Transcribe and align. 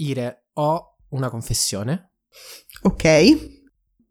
Ire, 0.00 0.44
ho 0.54 0.96
una 1.10 1.28
confessione. 1.28 2.12
Ok. 2.82 3.56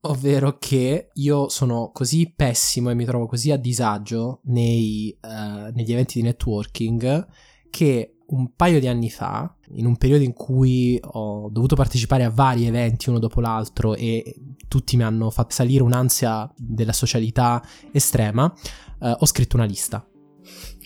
Ovvero 0.01 0.57
che 0.57 1.09
io 1.13 1.49
sono 1.49 1.91
così 1.93 2.33
pessimo 2.33 2.89
e 2.89 2.93
mi 2.93 3.05
trovo 3.05 3.25
così 3.25 3.51
a 3.51 3.57
disagio 3.57 4.41
nei, 4.45 5.17
uh, 5.21 5.71
negli 5.73 5.91
eventi 5.91 6.19
di 6.19 6.25
networking 6.25 7.27
che 7.69 8.17
un 8.27 8.53
paio 8.53 8.81
di 8.81 8.87
anni 8.87 9.09
fa, 9.09 9.55
in 9.75 9.85
un 9.85 9.95
periodo 9.95 10.25
in 10.25 10.33
cui 10.33 10.99
ho 11.01 11.49
dovuto 11.49 11.75
partecipare 11.75 12.25
a 12.25 12.29
vari 12.29 12.65
eventi 12.65 13.07
uno 13.09 13.19
dopo 13.19 13.39
l'altro 13.39 13.95
e 13.95 14.35
tutti 14.67 14.97
mi 14.97 15.03
hanno 15.03 15.29
fatto 15.29 15.53
salire 15.53 15.83
un'ansia 15.83 16.51
della 16.57 16.91
socialità 16.91 17.63
estrema, 17.93 18.53
uh, 18.99 19.15
ho 19.19 19.25
scritto 19.25 19.55
una 19.55 19.65
lista. 19.65 20.05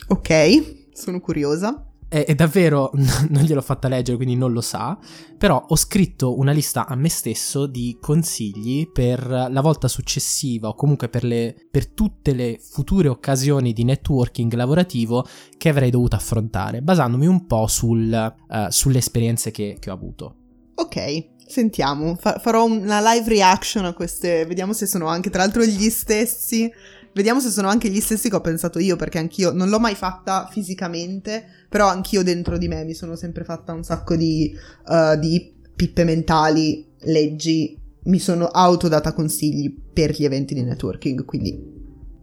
Ok, 0.09 0.89
sono 0.93 1.19
curiosa 1.19 1.90
è, 2.11 2.25
è 2.25 2.35
davvero, 2.35 2.91
non 3.29 3.43
gliel'ho 3.43 3.61
fatta 3.61 3.87
leggere 3.87 4.17
quindi 4.17 4.35
non 4.35 4.51
lo 4.51 4.59
sa, 4.59 4.99
però 5.37 5.63
ho 5.65 5.75
scritto 5.77 6.37
una 6.37 6.51
lista 6.51 6.85
a 6.85 6.95
me 6.95 7.07
stesso 7.07 7.67
di 7.67 7.97
consigli 8.01 8.91
per 8.91 9.25
la 9.25 9.61
volta 9.61 9.87
successiva 9.87 10.67
o 10.67 10.75
comunque 10.75 11.07
per, 11.07 11.23
le, 11.23 11.55
per 11.71 11.87
tutte 11.87 12.33
le 12.33 12.59
future 12.61 13.07
occasioni 13.07 13.71
di 13.71 13.85
networking 13.85 14.51
lavorativo 14.53 15.25
che 15.57 15.69
avrei 15.69 15.89
dovuto 15.89 16.17
affrontare, 16.17 16.81
basandomi 16.81 17.27
un 17.27 17.45
po' 17.47 17.67
sul, 17.67 18.33
uh, 18.49 18.69
sulle 18.69 18.97
esperienze 18.97 19.51
che, 19.51 19.77
che 19.79 19.89
ho 19.89 19.93
avuto. 19.93 20.35
Ok, 20.75 21.29
sentiamo, 21.47 22.15
Fa- 22.15 22.39
farò 22.39 22.65
una 22.65 22.99
live 23.13 23.29
reaction 23.29 23.85
a 23.85 23.93
queste, 23.93 24.45
vediamo 24.45 24.73
se 24.73 24.85
sono 24.85 25.07
anche 25.07 25.29
tra 25.29 25.43
l'altro 25.43 25.63
gli 25.63 25.89
stessi 25.89 26.69
Vediamo 27.13 27.39
se 27.39 27.49
sono 27.49 27.67
anche 27.67 27.89
gli 27.89 27.99
stessi 27.99 28.29
che 28.29 28.35
ho 28.35 28.41
pensato 28.41 28.79
io, 28.79 28.95
perché 28.95 29.17
anch'io 29.17 29.51
non 29.51 29.69
l'ho 29.69 29.79
mai 29.79 29.95
fatta 29.95 30.47
fisicamente, 30.49 31.45
però 31.67 31.87
anch'io 31.87 32.23
dentro 32.23 32.57
di 32.57 32.67
me 32.67 32.83
mi 32.83 32.93
sono 32.93 33.15
sempre 33.15 33.43
fatta 33.43 33.73
un 33.73 33.83
sacco 33.83 34.15
di, 34.15 34.55
uh, 34.87 35.17
di 35.19 35.53
pippe 35.75 36.03
mentali, 36.03 36.85
leggi, 37.01 37.77
mi 38.03 38.19
sono 38.19 38.45
autodata 38.45 39.13
consigli 39.13 39.75
per 39.93 40.11
gli 40.11 40.23
eventi 40.23 40.53
di 40.53 40.63
networking, 40.63 41.25
quindi 41.25 41.59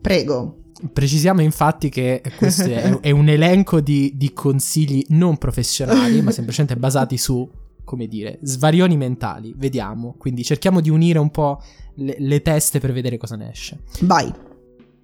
prego. 0.01 0.63
Precisiamo 0.93 1.43
infatti 1.43 1.89
che 1.89 2.23
questo 2.37 2.65
è, 2.65 3.01
è, 3.01 3.11
un 3.11 3.29
elenco 3.29 3.81
di, 3.81 4.13
di 4.15 4.33
consigli 4.33 5.05
non 5.09 5.37
professionali, 5.37 6.23
ma 6.23 6.31
semplicemente 6.31 6.77
basati 6.77 7.19
su 7.19 7.49
come 7.89 8.07
dire, 8.07 8.39
svarioni 8.43 8.99
mentali. 8.99 9.55
Vediamo. 9.57 10.15
Quindi 10.19 10.45
cerchiamo 10.45 10.81
di 10.83 10.91
unire 10.91 11.19
un 11.19 11.31
po' 11.31 11.63
le, 11.95 12.17
le, 12.19 12.43
teste 12.43 12.81
per 12.81 12.93
vedere 12.93 13.17
cosa 13.17 13.35
ne 13.35 13.51
esce. 13.51 13.81
Vai. 14.03 14.31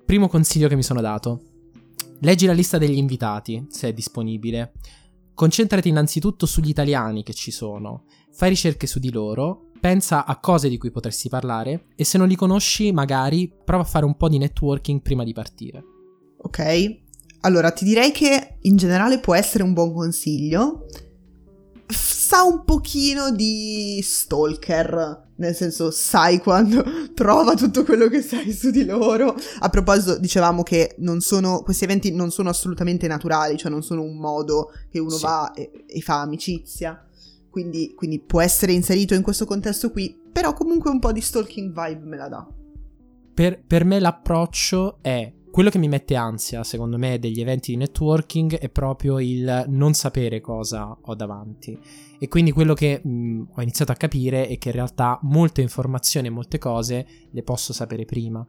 Primo 0.05 0.29
consiglio 0.29 0.69
che 0.69 0.77
mi 0.77 0.83
sono 0.83 1.01
dato. 1.01 1.41
Leggi 2.21 2.47
la 2.47 2.53
lista 2.53 2.79
degli 2.79 2.99
invitati, 2.99 3.67
se 3.69 3.89
è 3.89 3.93
disponibile. 3.93 4.73
Concentrati 5.35 5.89
innanzitutto 5.89 6.47
sugli 6.47 6.69
italiani 6.69 7.23
che 7.23 7.33
ci 7.33 7.51
sono. 7.51 8.05
Fai 8.31 8.51
ricerche 8.51 8.87
su 8.87 8.99
di 8.99 9.11
loro, 9.11 9.71
pensa 9.81 10.25
a 10.27 10.39
cose 10.39 10.69
di 10.69 10.79
cui 10.79 10.91
potresti 10.91 11.29
parlare 11.29 11.87
e 11.97 12.05
se 12.05 12.19
non 12.19 12.29
li 12.29 12.37
conosci, 12.37 12.93
magari 12.93 13.51
prova 13.65 13.83
a 13.83 13.87
fare 13.87 14.05
un 14.05 14.17
po' 14.17 14.29
di 14.29 14.39
networking 14.39 15.01
prima 15.01 15.25
di 15.25 15.33
partire. 15.33 15.83
Ok. 16.39 17.03
Allora, 17.41 17.71
ti 17.73 17.85
direi 17.85 18.13
che 18.13 18.59
in 18.61 18.77
generale 18.77 19.21
può 19.21 19.35
essere 19.35 19.65
un 19.65 19.73
buon 19.73 19.93
consiglio. 19.93 20.87
Sa 21.87 22.43
un 22.43 22.65
pochino 22.65 23.31
di 23.31 24.01
stalker 24.03 25.24
nel 25.37 25.55
senso 25.55 25.91
sai 25.91 26.39
quando 26.39 26.85
trova 27.15 27.55
tutto 27.55 27.85
quello 27.85 28.09
che 28.09 28.23
sai 28.23 28.53
su 28.53 28.71
di 28.71 28.85
loro. 28.85 29.35
A 29.61 29.69
proposito, 29.69 30.19
dicevamo 30.19 30.63
che 30.63 30.97
sono, 31.19 31.63
questi 31.63 31.85
eventi 31.85 32.13
non 32.13 32.31
sono 32.31 32.49
assolutamente 32.49 33.07
naturali, 33.07 33.57
cioè 33.57 33.71
non 33.71 33.83
sono 33.83 34.03
un 34.03 34.17
modo 34.17 34.73
che 34.91 34.99
uno 34.99 35.11
sì. 35.11 35.23
va 35.23 35.53
e, 35.53 35.71
e, 35.87 36.01
fa 36.01 36.21
amicizia. 36.21 37.07
Quindi, 37.51 37.95
quindi 37.95 38.21
può 38.21 38.41
essere 38.41 38.73
inserito 38.73 39.15
in 39.15 39.23
questo 39.23 39.45
contesto 39.45 39.91
qui, 39.91 40.19
però 40.33 40.53
comunque 40.55 40.91
un 40.91 40.99
po' 40.99 41.13
di 41.13 41.21
stalking 41.21 41.69
vibe 41.69 42.05
me 42.05 42.17
la 42.17 42.29
dà. 42.29 42.47
Per, 43.33 43.63
per 43.65 43.85
me 43.85 44.01
l'approccio 44.01 44.99
è 45.01 45.33
quello 45.55 45.71
che 45.71 45.79
mi 45.79 45.87
mette 45.87 46.17
ansia, 46.17 46.65
secondo 46.65 46.99
me, 46.99 47.21
degli 47.21 47.41
eventi 47.41 47.71
di 47.71 47.77
networking 47.77 48.57
è 48.57 48.69
proprio 48.71 49.21
il 49.21 49.67
non 49.69 49.95
sapere 49.95 50.41
cosa 50.41 50.99
ho 51.01 51.15
davanti. 51.15 51.79
E 52.19 52.27
quindi 52.27 52.51
quello 52.51 52.75
che 52.75 53.01
mh, 53.01 53.43
ho 53.55 53.63
iniziato 53.63 53.93
a 53.93 53.95
capire 53.95 54.49
è 54.49 54.59
che 54.59 54.71
in 54.71 54.75
realtà 54.75 55.17
molte 55.23 55.61
informazioni 55.61 56.27
e 56.27 56.31
molte 56.31 56.59
cose 56.59 57.07
le 57.31 57.43
posso 57.45 57.73
sapere 57.73 58.05
prima. 58.05 58.45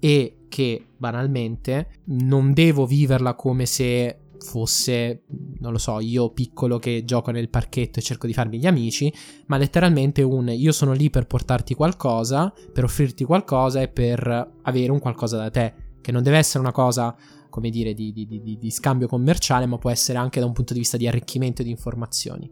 E 0.00 0.46
che 0.48 0.84
banalmente 0.96 2.00
non 2.06 2.52
devo 2.52 2.86
viverla 2.86 3.34
come 3.34 3.64
se 3.64 4.22
fosse, 4.40 5.22
non 5.60 5.70
lo 5.70 5.78
so, 5.78 6.00
io 6.00 6.30
piccolo 6.30 6.80
che 6.80 7.04
gioco 7.04 7.30
nel 7.30 7.50
parchetto 7.50 8.00
e 8.00 8.02
cerco 8.02 8.26
di 8.26 8.32
farmi 8.34 8.58
gli 8.58 8.66
amici, 8.66 9.14
ma 9.46 9.58
letteralmente 9.58 10.22
un 10.22 10.48
io 10.48 10.72
sono 10.72 10.92
lì 10.92 11.08
per 11.08 11.28
portarti 11.28 11.74
qualcosa, 11.74 12.52
per 12.72 12.82
offrirti 12.82 13.22
qualcosa 13.22 13.80
e 13.80 13.86
per 13.86 14.54
avere 14.62 14.90
un 14.90 14.98
qualcosa 14.98 15.36
da 15.36 15.50
te 15.50 15.86
che 16.00 16.12
non 16.12 16.22
deve 16.22 16.38
essere 16.38 16.60
una 16.60 16.72
cosa, 16.72 17.14
come 17.48 17.70
dire, 17.70 17.94
di, 17.94 18.12
di, 18.12 18.26
di, 18.26 18.58
di 18.58 18.70
scambio 18.70 19.06
commerciale, 19.06 19.66
ma 19.66 19.78
può 19.78 19.90
essere 19.90 20.18
anche 20.18 20.40
da 20.40 20.46
un 20.46 20.52
punto 20.52 20.72
di 20.72 20.80
vista 20.80 20.96
di 20.96 21.06
arricchimento 21.06 21.62
di 21.62 21.70
informazioni. 21.70 22.50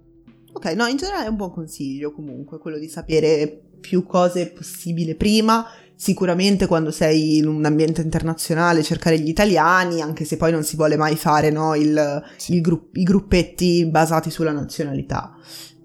Ok, 0.53 0.73
no, 0.73 0.87
in 0.87 0.97
generale 0.97 1.27
è 1.27 1.29
un 1.29 1.37
buon 1.37 1.53
consiglio 1.53 2.13
comunque 2.13 2.59
quello 2.59 2.79
di 2.79 2.89
sapere 2.89 3.61
più 3.79 4.05
cose 4.05 4.49
possibile 4.49 5.15
prima. 5.15 5.67
Sicuramente 5.95 6.67
quando 6.67 6.91
sei 6.91 7.39
in 7.39 7.47
un 7.47 7.65
ambiente 7.65 8.03
internazionale 8.03 8.83
cercare 8.83 9.19
gli 9.19 9.29
italiani, 9.29 10.01
anche 10.01 10.25
se 10.25 10.37
poi 10.37 10.53
non 10.53 10.63
si 10.63 10.77
vuole 10.77 10.97
mai 10.97 11.17
fare 11.17 11.51
no, 11.51 11.75
il, 11.75 12.23
sì. 12.37 12.55
il 12.55 12.61
gru- 12.61 12.89
i 12.95 13.03
gruppetti 13.03 13.87
basati 13.87 14.31
sulla 14.31 14.53
nazionalità. 14.53 15.37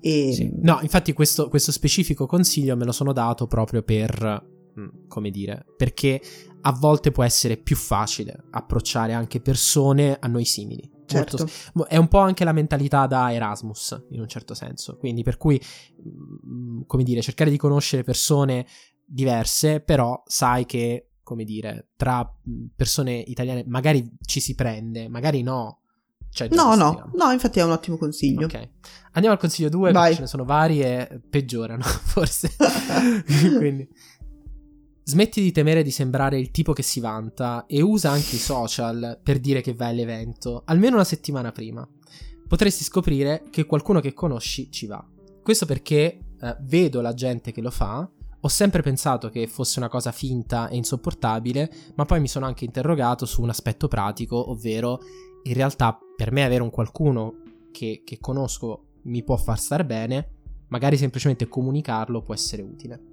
E... 0.01 0.31
Sì. 0.33 0.51
No, 0.61 0.79
infatti 0.81 1.13
questo, 1.13 1.47
questo 1.47 1.71
specifico 1.71 2.25
consiglio 2.25 2.75
me 2.75 2.85
lo 2.85 2.91
sono 2.91 3.13
dato 3.13 3.47
proprio 3.47 3.83
per, 3.83 4.45
mm, 4.79 5.07
come 5.07 5.29
dire, 5.29 5.65
perché 5.77 6.21
a 6.61 6.71
volte 6.71 7.11
può 7.11 7.23
essere 7.23 7.57
più 7.57 7.75
facile 7.75 8.45
approcciare 8.51 9.13
anche 9.13 9.41
persone 9.41 10.17
a 10.19 10.27
noi 10.27 10.45
simili. 10.45 10.89
Certo. 11.05 11.49
Molto, 11.73 11.91
è 11.91 11.97
un 11.97 12.07
po' 12.07 12.19
anche 12.19 12.43
la 12.43 12.53
mentalità 12.53 13.05
da 13.05 13.33
Erasmus, 13.33 14.05
in 14.11 14.21
un 14.21 14.27
certo 14.27 14.53
senso. 14.53 14.97
Quindi, 14.97 15.23
per 15.23 15.37
cui, 15.37 15.61
mm, 16.07 16.81
come 16.87 17.03
dire, 17.03 17.21
cercare 17.21 17.49
di 17.49 17.57
conoscere 17.57 18.03
persone 18.03 18.65
diverse, 19.05 19.81
però 19.81 20.21
sai 20.25 20.65
che, 20.65 21.09
come 21.23 21.43
dire, 21.43 21.89
tra 21.95 22.23
mm, 22.23 22.67
persone 22.75 23.15
italiane 23.15 23.63
magari 23.67 24.09
ci 24.25 24.39
si 24.39 24.55
prende, 24.55 25.09
magari 25.09 25.41
no. 25.41 25.79
Cioè, 26.33 26.47
no, 26.51 26.75
no, 26.75 27.11
no, 27.13 27.31
infatti 27.31 27.59
è 27.59 27.63
un 27.63 27.71
ottimo 27.71 27.97
consiglio. 27.97 28.45
Ok. 28.45 28.69
Andiamo 29.11 29.35
al 29.35 29.41
consiglio 29.41 29.67
2, 29.67 29.91
perché 29.91 30.13
ce 30.15 30.21
ne 30.21 30.27
sono 30.27 30.45
vari 30.45 30.81
e 30.81 31.21
peggiorano, 31.29 31.83
forse. 31.83 32.55
Quindi. 33.57 33.89
Smetti 35.11 35.41
di 35.41 35.51
temere 35.51 35.83
di 35.83 35.91
sembrare 35.91 36.39
il 36.39 36.51
tipo 36.51 36.71
che 36.71 36.83
si 36.83 37.01
vanta 37.01 37.65
e 37.67 37.81
usa 37.81 38.11
anche 38.11 38.37
i 38.37 38.39
social 38.39 39.19
per 39.21 39.41
dire 39.41 39.59
che 39.59 39.73
vai 39.73 39.89
all'evento, 39.89 40.61
almeno 40.63 40.95
una 40.95 41.03
settimana 41.03 41.51
prima. 41.51 41.85
Potresti 42.47 42.85
scoprire 42.85 43.43
che 43.49 43.65
qualcuno 43.65 43.99
che 43.99 44.13
conosci 44.13 44.71
ci 44.71 44.85
va. 44.85 45.05
Questo 45.43 45.65
perché 45.65 46.17
eh, 46.39 46.55
vedo 46.61 47.01
la 47.01 47.13
gente 47.13 47.51
che 47.51 47.59
lo 47.59 47.71
fa, 47.71 48.09
ho 48.39 48.47
sempre 48.47 48.81
pensato 48.81 49.29
che 49.29 49.47
fosse 49.47 49.79
una 49.79 49.89
cosa 49.89 50.13
finta 50.13 50.69
e 50.69 50.77
insopportabile, 50.77 51.69
ma 51.95 52.05
poi 52.05 52.21
mi 52.21 52.29
sono 52.29 52.45
anche 52.45 52.63
interrogato 52.63 53.25
su 53.25 53.41
un 53.41 53.49
aspetto 53.49 53.89
pratico, 53.89 54.49
ovvero 54.49 55.01
in 55.43 55.53
realtà 55.53 55.99
per 56.15 56.31
me 56.31 56.45
avere 56.45 56.63
un 56.63 56.69
qualcuno 56.69 57.41
che, 57.73 58.03
che 58.05 58.17
conosco 58.21 58.85
mi 59.03 59.23
può 59.23 59.35
far 59.35 59.59
star 59.59 59.85
bene, 59.85 60.35
magari 60.69 60.95
semplicemente 60.95 61.49
comunicarlo 61.49 62.21
può 62.21 62.33
essere 62.33 62.61
utile. 62.61 63.10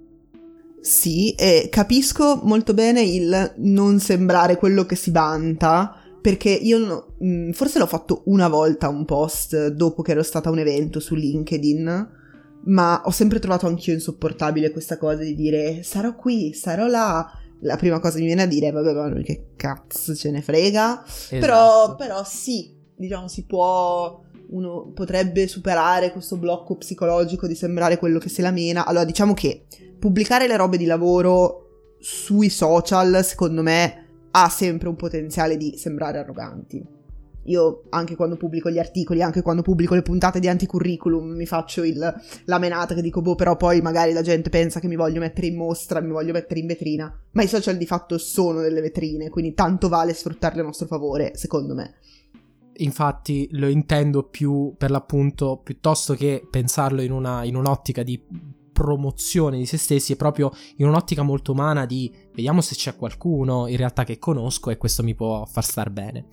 Sì, 0.81 1.31
e 1.31 1.67
capisco 1.69 2.39
molto 2.43 2.73
bene 2.73 3.01
il 3.01 3.53
non 3.57 3.99
sembrare 3.99 4.57
quello 4.57 4.85
che 4.85 4.95
si 4.95 5.11
vanta, 5.11 5.95
perché 6.21 6.49
io 6.49 7.13
mm, 7.23 7.51
forse 7.51 7.79
l'ho 7.79 7.85
fatto 7.85 8.23
una 8.25 8.47
volta 8.47 8.89
un 8.89 9.05
post 9.05 9.67
dopo 9.67 10.01
che 10.01 10.11
ero 10.11 10.23
stata 10.23 10.49
a 10.49 10.51
un 10.51 10.59
evento 10.59 10.99
su 10.99 11.15
LinkedIn, 11.15 12.17
ma 12.65 13.01
ho 13.03 13.11
sempre 13.11 13.39
trovato 13.39 13.67
anch'io 13.67 13.93
insopportabile 13.93 14.71
questa 14.71 14.97
cosa 14.97 15.23
di 15.23 15.35
dire 15.35 15.83
sarò 15.83 16.15
qui, 16.15 16.53
sarò 16.53 16.87
là. 16.87 17.29
La 17.63 17.75
prima 17.75 17.99
cosa 17.99 18.15
che 18.15 18.21
mi 18.21 18.27
viene 18.27 18.43
a 18.43 18.47
dire 18.47 18.67
è 18.67 18.71
vabbè, 18.71 18.93
ma 18.93 19.21
che 19.21 19.47
cazzo 19.57 20.15
ce 20.15 20.31
ne 20.31 20.41
frega. 20.41 21.03
Esatto. 21.05 21.39
Però, 21.39 21.95
però 21.95 22.23
sì, 22.23 22.73
diciamo 22.95 23.27
si 23.27 23.43
può 23.43 24.21
uno 24.51 24.91
potrebbe 24.93 25.47
superare 25.47 26.11
questo 26.11 26.37
blocco 26.37 26.75
psicologico 26.77 27.47
di 27.47 27.55
sembrare 27.55 27.97
quello 27.97 28.17
che 28.17 28.29
se 28.29 28.41
la 28.41 28.51
mena. 28.51 28.85
Allora, 28.85 29.03
diciamo 29.03 29.33
che 29.33 29.65
pubblicare 29.99 30.47
le 30.47 30.57
robe 30.57 30.77
di 30.77 30.85
lavoro 30.85 31.95
sui 31.99 32.49
social, 32.49 33.23
secondo 33.23 33.61
me, 33.61 34.05
ha 34.31 34.49
sempre 34.49 34.87
un 34.87 34.95
potenziale 34.95 35.57
di 35.57 35.75
sembrare 35.77 36.19
arroganti. 36.19 36.97
Io 37.43 37.83
anche 37.89 38.15
quando 38.15 38.37
pubblico 38.37 38.69
gli 38.69 38.77
articoli, 38.77 39.23
anche 39.23 39.41
quando 39.41 39.63
pubblico 39.63 39.95
le 39.95 40.01
puntate 40.01 40.39
di 40.39 40.47
anticurriculum, 40.47 41.35
mi 41.35 41.45
faccio 41.47 41.83
il, 41.83 42.21
la 42.45 42.59
menata 42.59 42.93
che 42.93 43.01
dico, 43.01 43.21
boh, 43.21 43.35
però 43.35 43.55
poi 43.55 43.81
magari 43.81 44.13
la 44.13 44.21
gente 44.21 44.49
pensa 44.49 44.79
che 44.79 44.87
mi 44.87 44.95
voglio 44.95 45.19
mettere 45.19 45.47
in 45.47 45.55
mostra, 45.55 45.99
mi 45.99 46.11
voglio 46.11 46.33
mettere 46.33 46.59
in 46.59 46.67
vetrina. 46.67 47.11
Ma 47.31 47.41
i 47.41 47.47
social 47.47 47.77
di 47.77 47.87
fatto 47.87 48.17
sono 48.17 48.61
delle 48.61 48.81
vetrine, 48.81 49.29
quindi 49.29 49.53
tanto 49.53 49.89
vale 49.89 50.13
sfruttarle 50.13 50.61
a 50.61 50.63
nostro 50.63 50.85
favore, 50.85 51.31
secondo 51.35 51.73
me. 51.73 51.95
infatti 52.81 53.47
lo 53.53 53.67
intendo 53.67 54.23
più 54.23 54.75
per 54.77 54.91
l'appunto, 54.91 55.59
piuttosto 55.63 56.13
che 56.13 56.45
pensarlo 56.49 57.01
in, 57.01 57.11
una, 57.11 57.43
in 57.43 57.55
un'ottica 57.55 58.03
di 58.03 58.21
promozione 58.79 59.57
di 59.57 59.65
se 59.65 59.75
stessi, 59.75 60.13
è 60.13 60.15
proprio 60.15 60.53
in 60.77 60.87
un'ottica 60.87 61.21
molto 61.21 61.51
umana 61.51 61.85
di 61.85 62.09
vediamo 62.33 62.61
se 62.61 62.75
c'è 62.75 62.95
qualcuno 62.95 63.67
in 63.67 63.75
realtà 63.75 64.05
che 64.05 64.17
conosco 64.17 64.69
e 64.69 64.77
questo 64.77 65.03
mi 65.03 65.15
può 65.15 65.45
far 65.45 65.65
star 65.65 65.89
bene. 65.89 66.27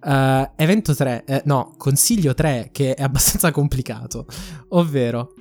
Uh, 0.00 0.48
evento 0.54 0.94
3, 0.94 1.24
eh, 1.24 1.42
no, 1.44 1.74
consiglio 1.76 2.34
3 2.34 2.70
che 2.70 2.94
è 2.94 3.02
abbastanza 3.02 3.50
complicato, 3.52 4.26
ovvero 4.68 5.34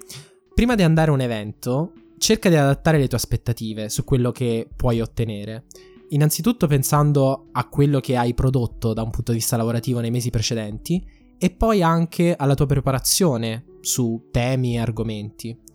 prima 0.56 0.74
di 0.74 0.82
andare 0.82 1.12
a 1.12 1.14
un 1.14 1.22
evento 1.22 1.94
cerca 2.18 2.50
di 2.50 2.56
adattare 2.56 2.98
le 2.98 3.08
tue 3.08 3.18
aspettative 3.18 3.90
su 3.90 4.04
quello 4.04 4.32
che 4.32 4.68
puoi 4.76 5.00
ottenere. 5.00 5.66
Innanzitutto 6.10 6.66
pensando 6.66 7.50
a 7.52 7.68
quello 7.68 8.00
che 8.00 8.18
hai 8.18 8.34
prodotto 8.34 8.94
da 8.94 9.04
un 9.04 9.12
punto 9.12 9.32
di 9.32 9.38
vista 9.38 9.58
lavorativo 9.58 10.00
nei 10.00 10.12
mesi 10.12 10.32
precedenti 10.32 11.04
e 11.38 11.50
poi 11.52 11.84
anche 11.84 12.36
alla 12.36 12.56
tua 12.56 12.66
preparazione 12.66 13.66
su 13.82 14.30
temi 14.32 14.76
e 14.76 14.80
argomenti. 14.80 15.70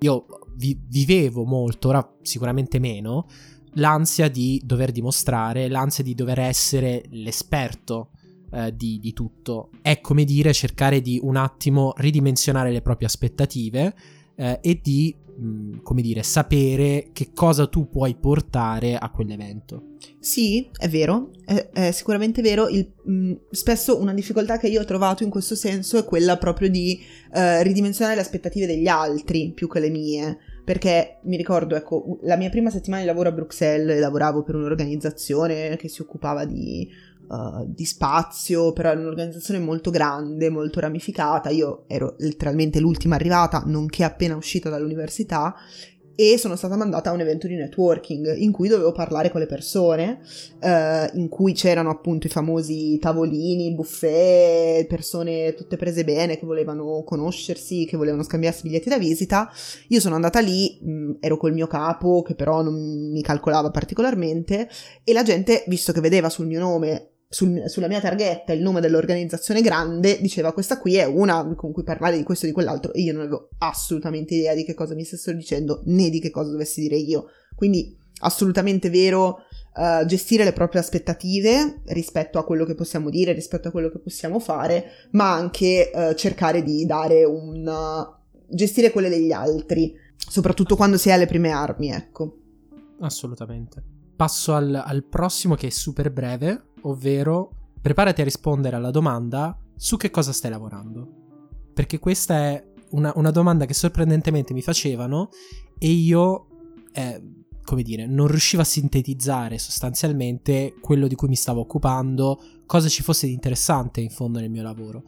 Io 0.00 0.26
vi- 0.54 0.78
vivevo 0.86 1.44
molto, 1.44 1.88
ora 1.88 2.16
sicuramente 2.22 2.78
meno, 2.78 3.26
l'ansia 3.74 4.28
di 4.28 4.60
dover 4.64 4.92
dimostrare, 4.92 5.68
l'ansia 5.68 6.04
di 6.04 6.14
dover 6.14 6.38
essere 6.40 7.04
l'esperto 7.10 8.10
eh, 8.50 8.74
di, 8.74 8.98
di 8.98 9.12
tutto. 9.12 9.70
È 9.82 10.00
come 10.00 10.24
dire 10.24 10.52
cercare 10.52 11.00
di 11.00 11.18
un 11.22 11.36
attimo 11.36 11.92
ridimensionare 11.96 12.70
le 12.70 12.82
proprie 12.82 13.06
aspettative 13.06 13.94
eh, 14.34 14.58
e 14.62 14.80
di 14.82 15.14
Come 15.82 16.02
dire, 16.02 16.24
sapere 16.24 17.10
che 17.12 17.30
cosa 17.32 17.68
tu 17.68 17.88
puoi 17.88 18.16
portare 18.16 18.96
a 18.96 19.08
quell'evento. 19.10 19.94
Sì, 20.18 20.68
è 20.76 20.88
vero, 20.88 21.30
è, 21.44 21.68
è 21.72 21.90
sicuramente 21.92 22.42
vero. 22.42 22.68
Il, 22.68 22.92
mh, 23.04 23.34
spesso 23.50 24.00
una 24.00 24.14
difficoltà 24.14 24.58
che 24.58 24.66
io 24.66 24.80
ho 24.80 24.84
trovato 24.84 25.22
in 25.22 25.30
questo 25.30 25.54
senso 25.54 25.96
è 25.96 26.04
quella 26.04 26.38
proprio 26.38 26.68
di 26.68 26.98
uh, 27.32 27.62
ridimensionare 27.62 28.16
le 28.16 28.22
aspettative 28.22 28.66
degli 28.66 28.88
altri 28.88 29.52
più 29.54 29.68
che 29.68 29.80
le 29.80 29.90
mie. 29.90 30.38
Perché 30.64 31.20
mi 31.22 31.36
ricordo, 31.38 31.76
ecco, 31.76 32.18
la 32.24 32.36
mia 32.36 32.50
prima 32.50 32.68
settimana 32.68 33.00
di 33.00 33.08
lavoro 33.08 33.30
a 33.30 33.32
Bruxelles 33.32 33.98
lavoravo 33.98 34.42
per 34.42 34.54
un'organizzazione 34.56 35.76
che 35.76 35.88
si 35.88 36.02
occupava 36.02 36.44
di 36.44 36.86
uh, 37.28 37.64
di 37.66 37.84
spazio, 37.84 38.72
però 38.72 38.90
è 38.90 38.96
un'organizzazione 38.96 39.60
molto 39.60 39.90
grande, 39.90 40.50
molto 40.50 40.80
ramificata. 40.80 41.50
Io 41.50 41.84
ero 41.86 42.14
letteralmente 42.18 42.80
l'ultima 42.80 43.14
arrivata, 43.14 43.62
nonché 43.66 44.04
appena 44.04 44.36
uscita 44.36 44.68
dall'università, 44.68 45.54
e 46.20 46.36
sono 46.36 46.56
stata 46.56 46.74
mandata 46.74 47.10
a 47.10 47.12
un 47.12 47.20
evento 47.20 47.46
di 47.46 47.54
networking 47.54 48.38
in 48.38 48.50
cui 48.50 48.66
dovevo 48.66 48.90
parlare 48.90 49.30
con 49.30 49.38
le 49.38 49.46
persone, 49.46 50.18
eh, 50.58 51.08
in 51.14 51.28
cui 51.28 51.52
c'erano 51.52 51.90
appunto 51.90 52.26
i 52.26 52.30
famosi 52.30 52.98
tavolini, 52.98 53.72
buffet, 53.72 54.84
persone 54.88 55.54
tutte 55.54 55.76
prese 55.76 56.02
bene 56.02 56.36
che 56.36 56.44
volevano 56.44 57.04
conoscersi, 57.04 57.84
che 57.84 57.96
volevano 57.96 58.24
scambiarsi 58.24 58.62
biglietti 58.62 58.88
da 58.88 58.98
visita. 58.98 59.48
Io 59.90 60.00
sono 60.00 60.16
andata 60.16 60.40
lì, 60.40 60.80
mh, 60.82 60.90
mm, 60.90 61.10
ero 61.20 61.36
col 61.36 61.52
mio 61.52 61.68
capo 61.68 62.22
che 62.22 62.34
però 62.34 62.62
non 62.62 63.12
mi 63.12 63.22
calcolava 63.22 63.70
particolarmente 63.70 64.68
e 65.04 65.12
la 65.12 65.22
gente, 65.22 65.62
visto 65.68 65.92
che 65.92 66.00
vedeva 66.00 66.28
sul 66.28 66.46
mio 66.46 66.58
nome 66.58 67.10
sul, 67.28 67.64
sulla 67.66 67.88
mia 67.88 68.00
targhetta 68.00 68.52
il 68.52 68.62
nome 68.62 68.80
dell'organizzazione 68.80 69.60
grande, 69.60 70.18
diceva 70.20 70.52
questa 70.52 70.78
qui 70.78 70.96
è 70.96 71.04
una 71.04 71.54
con 71.54 71.72
cui 71.72 71.82
parlare 71.82 72.16
di 72.16 72.22
questo 72.22 72.44
e 72.44 72.48
di 72.48 72.54
quell'altro 72.54 72.92
e 72.92 73.02
io 73.02 73.12
non 73.12 73.22
avevo 73.22 73.50
assolutamente 73.58 74.34
idea 74.34 74.54
di 74.54 74.64
che 74.64 74.74
cosa 74.74 74.94
mi 74.94 75.04
stessero 75.04 75.36
dicendo 75.36 75.82
né 75.84 76.08
di 76.08 76.20
che 76.20 76.30
cosa 76.30 76.50
dovessi 76.50 76.80
dire 76.80 76.96
io. 76.96 77.26
Quindi 77.54 77.96
assolutamente 78.20 78.88
vero 78.88 79.40
uh, 79.74 80.04
gestire 80.06 80.44
le 80.44 80.52
proprie 80.52 80.80
aspettative 80.80 81.82
rispetto 81.86 82.38
a 82.38 82.44
quello 82.44 82.64
che 82.64 82.74
possiamo 82.74 83.10
dire, 83.10 83.32
rispetto 83.32 83.68
a 83.68 83.70
quello 83.70 83.90
che 83.90 83.98
possiamo 83.98 84.40
fare, 84.40 85.08
ma 85.12 85.32
anche 85.32 85.90
uh, 85.92 86.14
cercare 86.14 86.62
di 86.62 86.86
dare 86.86 87.24
un... 87.24 88.16
Gestire 88.50 88.90
quelle 88.90 89.10
degli 89.10 89.30
altri, 89.30 89.94
soprattutto 90.16 90.74
quando 90.74 90.96
si 90.96 91.10
è 91.10 91.12
alle 91.12 91.26
prime 91.26 91.50
armi, 91.50 91.90
ecco. 91.90 92.38
Assolutamente. 93.00 93.82
Passo 94.16 94.54
al, 94.54 94.74
al 94.74 95.04
prossimo 95.04 95.54
che 95.54 95.66
è 95.66 95.70
super 95.70 96.10
breve, 96.10 96.67
ovvero 96.90 97.50
preparati 97.80 98.20
a 98.20 98.24
rispondere 98.24 98.76
alla 98.76 98.90
domanda 98.90 99.56
su 99.76 99.96
che 99.96 100.10
cosa 100.10 100.32
stai 100.32 100.50
lavorando. 100.50 101.06
Perché 101.72 101.98
questa 101.98 102.36
è 102.36 102.64
una, 102.90 103.12
una 103.16 103.30
domanda 103.30 103.66
che 103.66 103.74
sorprendentemente 103.74 104.52
mi 104.52 104.62
facevano 104.62 105.30
e 105.78 105.88
io, 105.88 106.46
eh, 106.92 107.22
come 107.62 107.82
dire, 107.82 108.06
non 108.06 108.26
riuscivo 108.26 108.62
a 108.62 108.64
sintetizzare 108.64 109.58
sostanzialmente 109.58 110.74
quello 110.80 111.06
di 111.06 111.14
cui 111.14 111.28
mi 111.28 111.36
stavo 111.36 111.60
occupando, 111.60 112.40
cosa 112.66 112.88
ci 112.88 113.02
fosse 113.02 113.26
di 113.26 113.32
interessante 113.32 114.00
in 114.00 114.10
fondo 114.10 114.40
nel 114.40 114.50
mio 114.50 114.62
lavoro. 114.62 115.04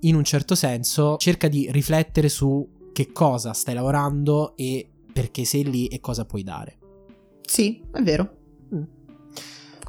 In 0.00 0.16
un 0.16 0.24
certo 0.24 0.54
senso 0.54 1.16
cerca 1.18 1.46
di 1.48 1.70
riflettere 1.70 2.28
su 2.28 2.88
che 2.92 3.12
cosa 3.12 3.52
stai 3.52 3.74
lavorando 3.74 4.56
e 4.56 4.88
perché 5.12 5.44
sei 5.44 5.70
lì 5.70 5.86
e 5.86 6.00
cosa 6.00 6.24
puoi 6.24 6.42
dare. 6.42 6.78
Sì, 7.42 7.82
è 7.92 8.02
vero 8.02 8.38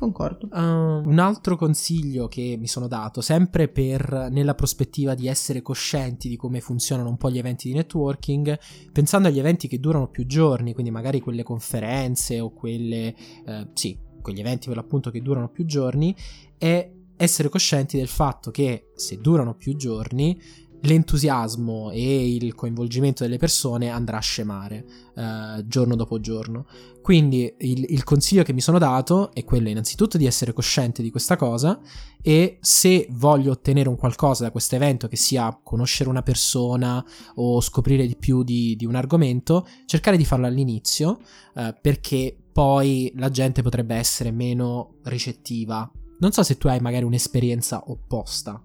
concordo. 0.02 0.48
Uh, 0.52 1.08
un 1.08 1.20
altro 1.20 1.56
consiglio 1.56 2.28
che 2.28 2.56
mi 2.60 2.68
sono 2.68 2.88
dato, 2.88 3.22
sempre 3.22 3.68
per 3.68 4.30
nella 4.32 4.56
prospettiva 4.56 5.14
di 5.14 5.28
essere 5.28 5.62
coscienti 5.62 6.28
di 6.28 6.36
come 6.36 6.60
funzionano 6.60 7.10
un 7.10 7.18
po' 7.18 7.30
gli 7.30 7.38
eventi 7.38 7.68
di 7.68 7.76
networking, 7.76 8.58
pensando 8.92 9.28
agli 9.28 9.38
eventi 9.38 9.68
che 9.68 9.80
durano 9.80 10.08
più 10.08 10.26
giorni, 10.26 10.74
quindi 10.74 10.92
magari 10.92 11.20
quelle 11.20 11.44
conferenze 11.44 12.40
o 12.40 12.52
quelle, 12.52 13.16
uh, 13.46 13.68
sì, 13.74 13.98
quegli 14.22 14.40
eventi 14.40 14.68
per 14.68 14.78
l'appunto 14.78 15.12
che 15.12 15.22
durano 15.22 15.50
più 15.50 15.66
giorni, 15.66 16.16
è 16.58 16.92
essere 17.16 17.50
coscienti 17.50 17.98
del 17.98 18.08
fatto 18.08 18.50
che 18.50 18.90
se 18.96 19.20
durano 19.20 19.54
più 19.54 19.76
giorni 19.76 20.40
l'entusiasmo 20.82 21.92
e 21.92 22.36
il 22.36 22.56
coinvolgimento 22.56 23.24
delle 23.24 23.38
persone 23.38 23.90
andrà 23.90 24.18
a 24.18 24.22
scemare 24.22 24.86
eh, 25.16 25.64
giorno 25.66 25.96
dopo 25.96 26.20
giorno. 26.20 26.66
Quindi 27.02 27.54
il, 27.60 27.86
il, 27.90 28.04
consiglio 28.04 28.44
che 28.44 28.54
mi 28.54 28.62
sono 28.62 28.78
dato 28.78 29.32
è 29.34 29.44
quello 29.44 29.70
innanzitutto 29.70 30.18
di 30.18 30.26
essere 30.26 30.54
cosciente 30.54 31.02
di 31.02 31.10
questa 31.10 31.36
cosa 31.36 31.80
e 32.22 32.58
se 32.62 33.08
voglio 33.12 33.52
ottenere 33.52 33.90
un 33.90 33.96
qualcosa 33.96 34.44
da 34.44 34.52
questo 34.52 34.76
evento, 34.76 35.08
che 35.08 35.16
sia 35.16 35.60
conoscere 35.64 36.10
una 36.10 36.22
persona 36.22 37.04
o 37.36 37.60
scoprire 37.60 38.06
di 38.06 38.16
più 38.16 38.44
di, 38.44 38.76
di 38.76 38.86
un 38.86 38.96
argomento, 38.96 39.68
cercare 39.86 40.18
di 40.18 40.26
farlo 40.26 40.46
all'inizio 40.46 41.20
eh, 41.56 41.76
perché 41.80 42.36
poi 42.52 43.12
la 43.16 43.30
gente 43.30 43.62
potrebbe 43.62 43.96
essere 43.96 44.32
meno 44.32 44.98
ricettiva. 45.04 45.90
Non 46.20 46.32
so 46.32 46.44
se 46.44 46.58
tu 46.58 46.68
hai 46.68 46.80
magari 46.80 47.04
un'esperienza 47.04 47.84
opposta. 47.88 48.64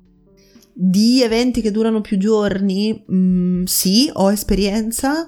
Di 0.79 1.23
eventi 1.23 1.63
che 1.63 1.71
durano 1.71 2.03
più 2.03 2.19
giorni, 2.19 3.05
mm, 3.11 3.65
sì, 3.65 4.11
ho 4.13 4.31
esperienza 4.31 5.27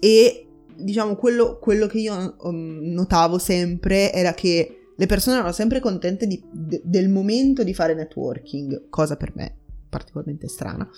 e 0.00 0.48
diciamo 0.76 1.14
quello, 1.14 1.58
quello 1.60 1.86
che 1.86 1.98
io 1.98 2.36
um, 2.40 2.80
notavo 2.82 3.38
sempre 3.38 4.12
era 4.12 4.34
che 4.34 4.88
le 4.96 5.06
persone 5.06 5.36
erano 5.36 5.52
sempre 5.52 5.78
contente 5.78 6.26
di, 6.26 6.42
de, 6.50 6.80
del 6.84 7.08
momento 7.08 7.62
di 7.62 7.72
fare 7.72 7.94
networking, 7.94 8.88
cosa 8.88 9.16
per 9.16 9.32
me 9.36 9.58
particolarmente 9.88 10.48
strana. 10.48 10.88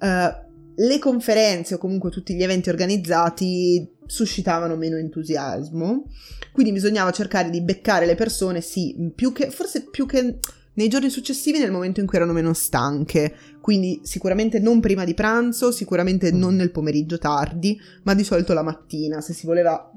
Uh, 0.00 0.50
le 0.74 0.98
conferenze 0.98 1.74
o 1.74 1.78
comunque 1.78 2.10
tutti 2.10 2.34
gli 2.34 2.42
eventi 2.42 2.70
organizzati 2.70 3.96
suscitavano 4.06 4.76
meno 4.76 4.96
entusiasmo, 4.96 6.04
quindi 6.52 6.72
bisognava 6.72 7.10
cercare 7.10 7.50
di 7.50 7.60
beccare 7.62 8.06
le 8.06 8.14
persone, 8.14 8.60
sì, 8.60 9.12
più 9.14 9.32
che, 9.32 9.50
forse 9.50 9.84
più 9.90 10.06
che 10.06 10.38
nei 10.74 10.88
giorni 10.88 11.10
successivi 11.10 11.58
nel 11.58 11.70
momento 11.70 12.00
in 12.00 12.06
cui 12.06 12.16
erano 12.16 12.32
meno 12.32 12.52
stanche, 12.52 13.34
quindi 13.60 14.00
sicuramente 14.04 14.58
non 14.58 14.80
prima 14.80 15.04
di 15.04 15.14
pranzo, 15.14 15.70
sicuramente 15.70 16.32
mm. 16.32 16.38
non 16.38 16.56
nel 16.56 16.70
pomeriggio 16.70 17.18
tardi, 17.18 17.78
ma 18.04 18.14
di 18.14 18.24
solito 18.24 18.52
la 18.52 18.62
mattina, 18.62 19.20
se 19.20 19.32
si 19.32 19.46
voleva 19.46 19.90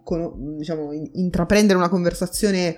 diciamo, 0.58 0.92
intraprendere 1.14 1.78
una 1.78 1.90
conversazione 1.90 2.78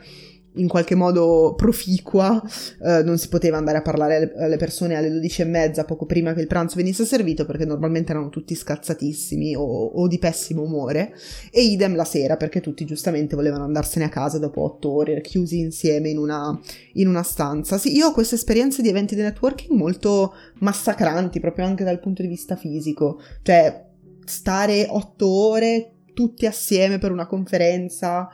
in 0.57 0.67
qualche 0.67 0.95
modo 0.95 1.53
proficua, 1.55 2.41
eh, 2.83 3.03
non 3.03 3.17
si 3.17 3.29
poteva 3.29 3.57
andare 3.57 3.77
a 3.77 3.81
parlare 3.81 4.33
alle 4.37 4.57
persone 4.57 4.95
alle 4.95 5.09
12 5.09 5.41
e 5.41 5.45
mezza, 5.45 5.85
poco 5.85 6.05
prima 6.05 6.33
che 6.33 6.41
il 6.41 6.47
pranzo 6.47 6.75
venisse 6.75 7.05
servito, 7.05 7.45
perché 7.45 7.65
normalmente 7.65 8.11
erano 8.11 8.29
tutti 8.29 8.55
scazzatissimi 8.55 9.55
o, 9.55 9.63
o, 9.63 10.07
di 10.07 10.19
pessimo 10.19 10.61
umore, 10.61 11.13
e 11.51 11.61
idem 11.61 11.95
la 11.95 12.05
sera, 12.05 12.37
perché 12.37 12.61
tutti 12.61 12.85
giustamente 12.85 13.35
volevano 13.35 13.63
andarsene 13.63 14.05
a 14.05 14.09
casa 14.09 14.37
dopo 14.37 14.61
otto 14.61 14.91
ore, 14.91 15.21
chiusi 15.21 15.59
insieme 15.59 16.09
in 16.09 16.17
una, 16.17 16.59
in 16.93 17.07
una 17.07 17.23
stanza. 17.23 17.77
Sì, 17.77 17.95
io 17.95 18.07
ho 18.07 18.11
queste 18.11 18.35
esperienze 18.35 18.81
di 18.81 18.89
eventi 18.89 19.15
di 19.15 19.21
networking 19.21 19.77
molto 19.77 20.33
massacranti, 20.59 21.39
proprio 21.39 21.65
anche 21.65 21.83
dal 21.83 21.99
punto 21.99 22.21
di 22.21 22.27
vista 22.27 22.55
fisico, 22.55 23.21
cioè 23.41 23.85
stare 24.25 24.85
otto 24.89 25.27
ore 25.27 25.91
tutti 26.13 26.45
assieme 26.45 26.97
per 26.97 27.11
una 27.11 27.27
conferenza 27.27 28.27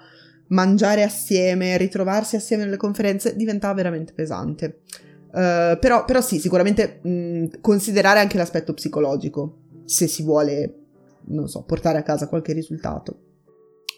mangiare 0.53 1.03
assieme, 1.03 1.77
ritrovarsi 1.77 2.35
assieme 2.35 2.63
nelle 2.63 2.77
conferenze 2.77 3.35
diventava 3.35 3.73
veramente 3.73 4.13
pesante. 4.13 4.81
Uh, 5.27 5.79
però, 5.79 6.05
però, 6.05 6.21
sì, 6.21 6.39
sicuramente 6.39 6.99
mh, 7.01 7.59
considerare 7.59 8.19
anche 8.19 8.37
l'aspetto 8.37 8.73
psicologico, 8.73 9.61
se 9.85 10.07
si 10.07 10.23
vuole, 10.23 10.75
non 11.25 11.47
so, 11.47 11.63
portare 11.63 11.97
a 11.97 12.03
casa 12.03 12.27
qualche 12.27 12.53
risultato. 12.53 13.17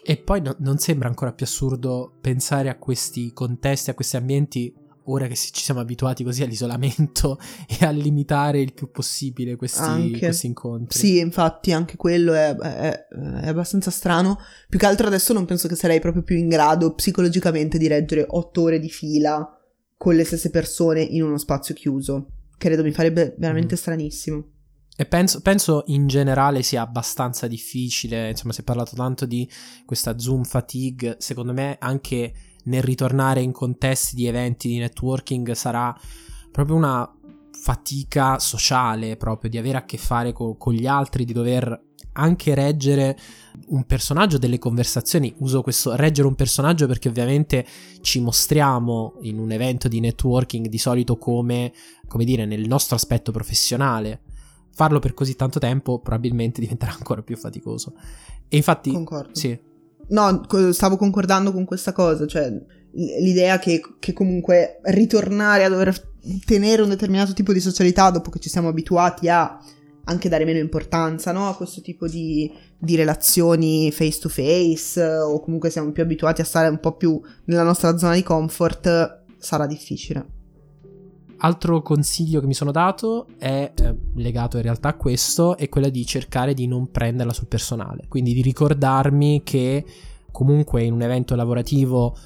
E 0.02 0.16
poi 0.16 0.40
no, 0.40 0.54
non 0.60 0.78
sembra 0.78 1.08
ancora 1.08 1.32
più 1.32 1.44
assurdo 1.44 2.12
pensare 2.20 2.70
a 2.70 2.78
questi 2.78 3.32
contesti, 3.32 3.90
a 3.90 3.94
questi 3.94 4.16
ambienti 4.16 4.72
ora 5.06 5.26
che 5.26 5.34
ci 5.34 5.62
siamo 5.62 5.80
abituati 5.80 6.24
così 6.24 6.42
all'isolamento 6.42 7.38
e 7.68 7.84
a 7.84 7.90
limitare 7.90 8.60
il 8.60 8.72
più 8.72 8.90
possibile 8.90 9.56
questi, 9.56 10.16
questi 10.18 10.46
incontri. 10.46 10.98
Sì, 10.98 11.18
infatti 11.18 11.72
anche 11.72 11.96
quello 11.96 12.32
è, 12.32 12.54
è, 12.54 13.06
è, 13.06 13.48
abbastanza 13.48 13.90
strano. 13.90 14.38
Più 14.68 14.78
che 14.78 14.86
altro 14.86 15.06
adesso 15.06 15.32
non 15.32 15.44
penso 15.44 15.68
che 15.68 15.74
sarei 15.74 16.00
proprio 16.00 16.22
più 16.22 16.36
in 16.36 16.48
grado 16.48 16.94
psicologicamente 16.94 17.78
di 17.78 17.86
reggere 17.86 18.24
otto 18.28 18.62
ore 18.62 18.78
di 18.78 18.90
fila 18.90 19.50
con 19.96 20.14
le 20.14 20.24
stesse 20.24 20.50
persone 20.50 21.00
in 21.00 21.22
uno 21.22 21.38
spazio 21.38 21.74
chiuso. 21.74 22.28
Credo 22.58 22.82
mi 22.82 22.92
farebbe 22.92 23.34
veramente 23.38 23.74
mm. 23.74 23.78
stranissimo. 23.78 24.44
E 24.98 25.04
penso, 25.04 25.42
penso, 25.42 25.82
in 25.88 26.06
generale 26.06 26.62
sia 26.62 26.80
abbastanza 26.80 27.46
difficile, 27.46 28.30
insomma 28.30 28.54
si 28.54 28.62
è 28.62 28.64
parlato 28.64 28.96
tanto 28.96 29.26
di 29.26 29.46
questa 29.84 30.18
Zoom 30.18 30.42
fatigue, 30.42 31.16
secondo 31.18 31.52
me 31.52 31.76
anche 31.78 32.32
nel 32.66 32.82
ritornare 32.82 33.40
in 33.40 33.52
contesti 33.52 34.14
di 34.14 34.26
eventi 34.26 34.68
di 34.68 34.78
networking 34.78 35.52
sarà 35.52 35.94
proprio 36.50 36.76
una 36.76 37.10
fatica 37.50 38.38
sociale, 38.38 39.16
proprio 39.16 39.50
di 39.50 39.58
avere 39.58 39.78
a 39.78 39.84
che 39.84 39.98
fare 39.98 40.32
co- 40.32 40.56
con 40.56 40.72
gli 40.72 40.86
altri, 40.86 41.24
di 41.24 41.32
dover 41.32 41.84
anche 42.12 42.54
reggere 42.54 43.18
un 43.68 43.84
personaggio 43.84 44.38
delle 44.38 44.58
conversazioni. 44.58 45.34
Uso 45.38 45.62
questo 45.62 45.96
reggere 45.96 46.28
un 46.28 46.34
personaggio 46.34 46.86
perché 46.86 47.08
ovviamente 47.08 47.66
ci 48.00 48.20
mostriamo 48.20 49.14
in 49.22 49.38
un 49.38 49.50
evento 49.50 49.88
di 49.88 50.00
networking 50.00 50.68
di 50.68 50.78
solito 50.78 51.16
come, 51.16 51.72
come 52.06 52.24
dire, 52.24 52.46
nel 52.46 52.66
nostro 52.66 52.96
aspetto 52.96 53.32
professionale 53.32 54.20
farlo 54.76 54.98
per 54.98 55.14
così 55.14 55.36
tanto 55.36 55.58
tempo 55.58 56.00
probabilmente 56.00 56.60
diventerà 56.60 56.92
ancora 56.96 57.22
più 57.22 57.36
faticoso. 57.36 57.94
E 58.48 58.56
infatti... 58.56 58.92
Concordo. 58.92 59.34
Sì. 59.34 59.58
No, 60.08 60.46
stavo 60.72 60.96
concordando 60.96 61.52
con 61.52 61.64
questa 61.64 61.92
cosa, 61.92 62.26
cioè 62.26 62.52
l'idea 62.92 63.58
che, 63.58 63.80
che 63.98 64.12
comunque 64.12 64.80
ritornare 64.84 65.64
a 65.64 65.68
dover 65.68 66.14
tenere 66.44 66.82
un 66.82 66.88
determinato 66.88 67.32
tipo 67.32 67.52
di 67.52 67.60
socialità 67.60 68.10
dopo 68.10 68.30
che 68.30 68.38
ci 68.38 68.48
siamo 68.48 68.68
abituati 68.68 69.28
a 69.28 69.58
anche 70.08 70.28
dare 70.28 70.44
meno 70.44 70.58
importanza 70.58 71.32
no? 71.32 71.48
a 71.48 71.56
questo 71.56 71.80
tipo 71.80 72.06
di, 72.06 72.50
di, 72.78 72.94
relazioni 72.94 73.90
face 73.90 74.20
to 74.20 74.28
face 74.28 75.02
o 75.02 75.40
comunque 75.40 75.68
siamo 75.68 75.90
più 75.90 76.02
abituati 76.02 76.40
a 76.40 76.44
stare 76.44 76.68
un 76.68 76.78
po' 76.78 76.96
più 76.96 77.20
nella 77.46 77.64
nostra 77.64 77.96
zona 77.98 78.14
di 78.14 78.22
comfort 78.22 79.24
sarà 79.38 79.66
difficile. 79.66 80.35
Altro 81.38 81.82
consiglio 81.82 82.40
che 82.40 82.46
mi 82.46 82.54
sono 82.54 82.70
dato 82.70 83.26
è 83.38 83.72
eh, 83.74 83.96
legato 84.14 84.56
in 84.56 84.62
realtà 84.62 84.88
a 84.88 84.96
questo, 84.96 85.56
è 85.56 85.68
quello 85.68 85.88
di 85.90 86.06
cercare 86.06 86.54
di 86.54 86.66
non 86.66 86.90
prenderla 86.90 87.32
sul 87.32 87.46
personale, 87.46 88.06
quindi 88.08 88.32
di 88.32 88.42
ricordarmi 88.42 89.42
che 89.44 89.84
comunque 90.30 90.82
in 90.82 90.92
un 90.92 91.02
evento 91.02 91.34
lavorativo 91.34 92.16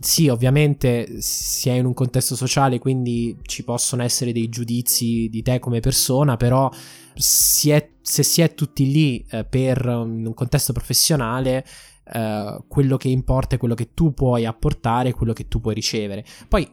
sì, 0.00 0.28
ovviamente 0.28 1.20
si 1.20 1.68
è 1.68 1.72
in 1.72 1.84
un 1.84 1.94
contesto 1.94 2.36
sociale, 2.36 2.78
quindi 2.78 3.36
ci 3.42 3.64
possono 3.64 4.02
essere 4.02 4.32
dei 4.32 4.48
giudizi 4.48 5.28
di 5.28 5.42
te 5.42 5.58
come 5.58 5.80
persona, 5.80 6.36
però 6.36 6.70
si 7.14 7.70
è, 7.70 7.90
se 8.00 8.22
si 8.22 8.40
è 8.40 8.54
tutti 8.54 8.90
lì 8.90 9.24
eh, 9.30 9.44
per 9.44 9.86
un 9.86 10.32
contesto 10.34 10.72
professionale, 10.72 11.64
eh, 12.12 12.58
quello 12.68 12.96
che 12.96 13.08
importa 13.08 13.56
è 13.56 13.58
quello 13.58 13.74
che 13.74 13.92
tu 13.92 14.14
puoi 14.14 14.46
apportare, 14.46 15.12
quello 15.12 15.32
che 15.32 15.48
tu 15.48 15.60
puoi 15.60 15.74
ricevere. 15.74 16.24
Poi 16.48 16.66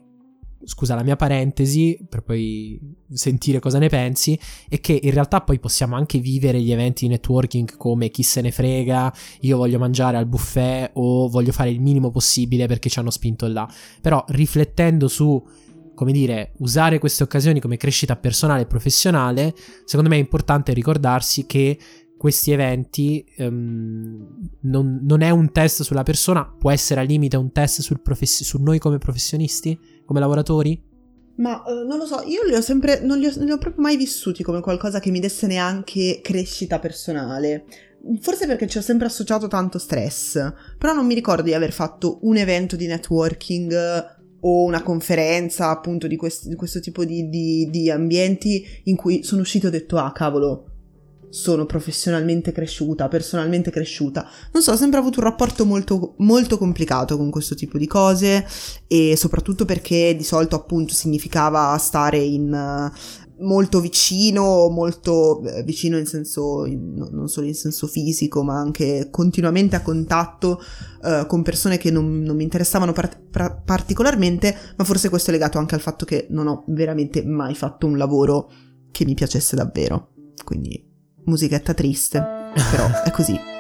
scusa 0.65 0.95
la 0.95 1.03
mia 1.03 1.15
parentesi, 1.15 1.98
per 2.10 2.22
poi 2.22 2.79
sentire 3.12 3.60
cosa 3.60 3.79
ne 3.79 3.88
pensi, 3.88 4.38
è 4.67 4.79
che 4.79 5.00
in 5.01 5.12
realtà 5.12 5.41
poi 5.41 5.60
possiamo 5.60 5.95
anche 5.95 6.19
vivere 6.19 6.60
gli 6.62 6.72
eventi 6.72 7.05
di 7.05 7.12
networking 7.12 7.77
come 7.77 8.10
chi 8.10 8.24
se 8.24 8.41
ne 8.41 8.51
frega, 8.51 9.13
io 9.41 9.57
voglio 9.57 9.79
mangiare 9.79 10.17
al 10.17 10.25
buffet 10.25 10.91
o 10.93 11.29
voglio 11.29 11.51
fare 11.51 11.69
il 11.69 11.79
minimo 11.79 12.12
possibile 12.12 12.67
perché 12.67 12.89
ci 12.89 13.00
hanno 13.00 13.12
spinto 13.12 13.48
là. 13.48 13.69
Però 14.01 14.24
riflettendo 14.27 15.07
su 15.07 15.41
come 15.95 16.12
dire, 16.12 16.51
usare 16.57 17.00
queste 17.00 17.24
occasioni 17.24 17.62
come 17.62 17.77
crescita 17.77 18.17
personale 18.17 18.63
e 18.63 18.65
professionale, 18.67 19.55
secondo 19.86 20.10
me 20.10 20.17
è 20.17 20.19
importante 20.19 20.74
ricordarsi 20.74 21.45
che 21.45 21.79
questi 22.17 22.51
eventi 22.51 23.25
um, 23.38 24.50
non, 24.62 25.00
non, 25.03 25.22
è 25.22 25.29
un 25.29 25.51
test 25.51 25.84
sulla 25.84 26.03
persona, 26.03 26.45
può 26.45 26.72
essere 26.72 27.01
al 27.01 27.07
limite 27.07 27.38
un 27.38 27.51
test 27.51 27.81
sul 27.81 28.01
profes- 28.01 28.43
su 28.43 28.62
noi 28.62 28.79
come 28.79 28.98
professionisti, 28.98 29.77
come 30.05 30.19
lavoratori? 30.19 30.81
Ma 31.38 31.62
uh, 31.65 31.86
non 31.86 31.98
lo 31.98 32.05
so, 32.05 32.22
io 32.25 32.43
li 32.45 32.53
ho 32.53 32.62
sempre, 32.62 33.01
non 33.01 33.17
li 33.17 33.27
ho, 33.27 33.31
li 33.36 33.51
ho 33.51 33.57
proprio 33.57 33.81
mai 33.81 33.98
vissuti 33.98 34.43
come 34.43 34.62
qualcosa 34.62 35.00
che 35.00 35.12
mi 35.12 35.19
desse 35.19 35.48
neanche 35.48 36.19
crescita 36.22 36.79
personale. 36.79 37.65
Forse 38.22 38.45
perché 38.45 38.67
ci 38.67 38.77
ho 38.77 38.81
sempre 38.81 39.07
associato 39.07 39.48
tanto 39.48 39.79
stress, 39.79 40.53
però 40.77 40.93
non 40.93 41.05
mi 41.05 41.15
ricordo 41.15 41.41
di 41.41 41.53
aver 41.53 41.72
fatto 41.72 42.19
un 42.22 42.38
evento 42.38 42.75
di 42.75 42.86
networking 42.86 44.13
o 44.41 44.63
una 44.63 44.84
conferenza 44.84 45.69
appunto 45.69 46.05
di, 46.05 46.15
quest- 46.15 46.48
di 46.48 46.55
questo 46.55 46.79
tipo 46.79 47.03
di, 47.03 47.29
di, 47.29 47.67
di 47.72 47.89
ambienti 47.89 48.63
in 48.84 48.95
cui 48.95 49.24
sono 49.24 49.41
uscito 49.41 49.65
e 49.65 49.69
ho 49.69 49.72
detto 49.72 49.98
ah 49.98 50.12
cavolo, 50.12 50.75
sono 51.35 51.65
professionalmente 51.65 52.53
cresciuta, 52.53 53.09
personalmente 53.09 53.69
cresciuta. 53.69 54.25
Non 54.53 54.63
so, 54.63 54.71
ho 54.71 54.77
sempre 54.77 54.99
avuto 54.99 55.19
un 55.19 55.25
rapporto 55.25 55.65
molto, 55.65 56.15
molto 56.19 56.57
complicato 56.57 57.17
con 57.17 57.29
questo 57.29 57.55
tipo 57.55 57.77
di 57.77 57.87
cose 57.87 58.47
e 58.87 59.15
soprattutto 59.17 59.65
perché 59.65 60.15
di 60.15 60.23
solito 60.23 60.55
appunto 60.55 60.93
significava 60.93 61.77
stare 61.77 62.19
in... 62.19 62.89
Uh, 62.91 63.23
molto 63.37 63.81
vicino, 63.81 64.69
molto 64.69 65.43
eh, 65.43 65.61
vicino 65.63 65.97
in 65.97 66.05
senso, 66.05 66.65
in, 66.65 66.93
non 67.11 67.27
solo 67.27 67.47
in 67.47 67.53
senso 67.53 67.85
fisico, 67.85 68.43
ma 68.43 68.57
anche 68.57 69.09
continuamente 69.11 69.75
a 69.75 69.81
contatto 69.81 70.61
uh, 71.01 71.25
con 71.25 71.41
persone 71.41 71.77
che 71.77 71.91
non, 71.91 72.21
non 72.21 72.37
mi 72.37 72.43
interessavano 72.43 72.93
par- 72.93 73.21
par- 73.29 73.61
particolarmente, 73.61 74.55
ma 74.77 74.85
forse 74.85 75.09
questo 75.09 75.31
è 75.31 75.33
legato 75.33 75.57
anche 75.57 75.75
al 75.75 75.81
fatto 75.81 76.05
che 76.05 76.27
non 76.29 76.47
ho 76.47 76.63
veramente 76.67 77.25
mai 77.25 77.55
fatto 77.55 77.87
un 77.87 77.97
lavoro 77.97 78.49
che 78.89 79.03
mi 79.03 79.15
piacesse 79.15 79.57
davvero. 79.57 80.11
Quindi 80.45 80.94
musichetta 81.25 81.74
triste, 81.74 82.20
però 82.72 83.03
è 83.03 83.12
così. 83.12 83.53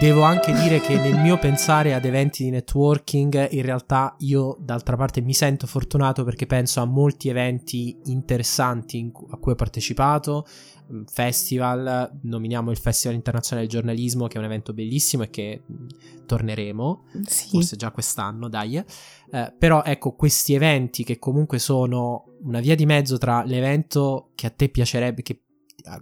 Devo 0.00 0.22
anche 0.22 0.52
dire 0.52 0.80
che 0.80 0.96
nel 0.96 1.20
mio 1.20 1.38
pensare 1.38 1.94
ad 1.94 2.04
eventi 2.04 2.44
di 2.44 2.50
networking, 2.50 3.48
in 3.52 3.62
realtà 3.62 4.14
io 4.18 4.56
d'altra 4.60 4.96
parte 4.96 5.20
mi 5.20 5.34
sento 5.34 5.66
fortunato 5.66 6.24
perché 6.24 6.46
penso 6.46 6.80
a 6.80 6.84
molti 6.84 7.28
eventi 7.28 7.96
interessanti 8.04 9.10
a 9.30 9.36
cui 9.36 9.52
ho 9.52 9.54
partecipato, 9.56 10.46
mm, 10.92 11.02
festival, 11.04 12.18
nominiamo 12.22 12.70
il 12.70 12.76
Festival 12.76 13.16
Internazionale 13.16 13.66
del 13.66 13.76
Giornalismo 13.76 14.26
che 14.26 14.34
è 14.36 14.38
un 14.38 14.44
evento 14.44 14.72
bellissimo 14.72 15.24
e 15.24 15.30
che 15.30 15.62
mm, 15.70 15.86
torneremo, 16.26 17.04
sì. 17.26 17.48
forse 17.50 17.76
già 17.76 17.90
quest'anno, 17.90 18.48
dai. 18.48 18.76
Eh, 18.76 19.52
però 19.58 19.82
ecco, 19.82 20.12
questi 20.14 20.54
eventi 20.54 21.02
che 21.02 21.18
comunque 21.18 21.58
sono 21.58 22.36
una 22.42 22.60
via 22.60 22.76
di 22.76 22.86
mezzo 22.86 23.18
tra 23.18 23.42
l'evento 23.42 24.30
che 24.34 24.46
a 24.46 24.50
te 24.50 24.68
piacerebbe, 24.68 25.22
che 25.22 25.40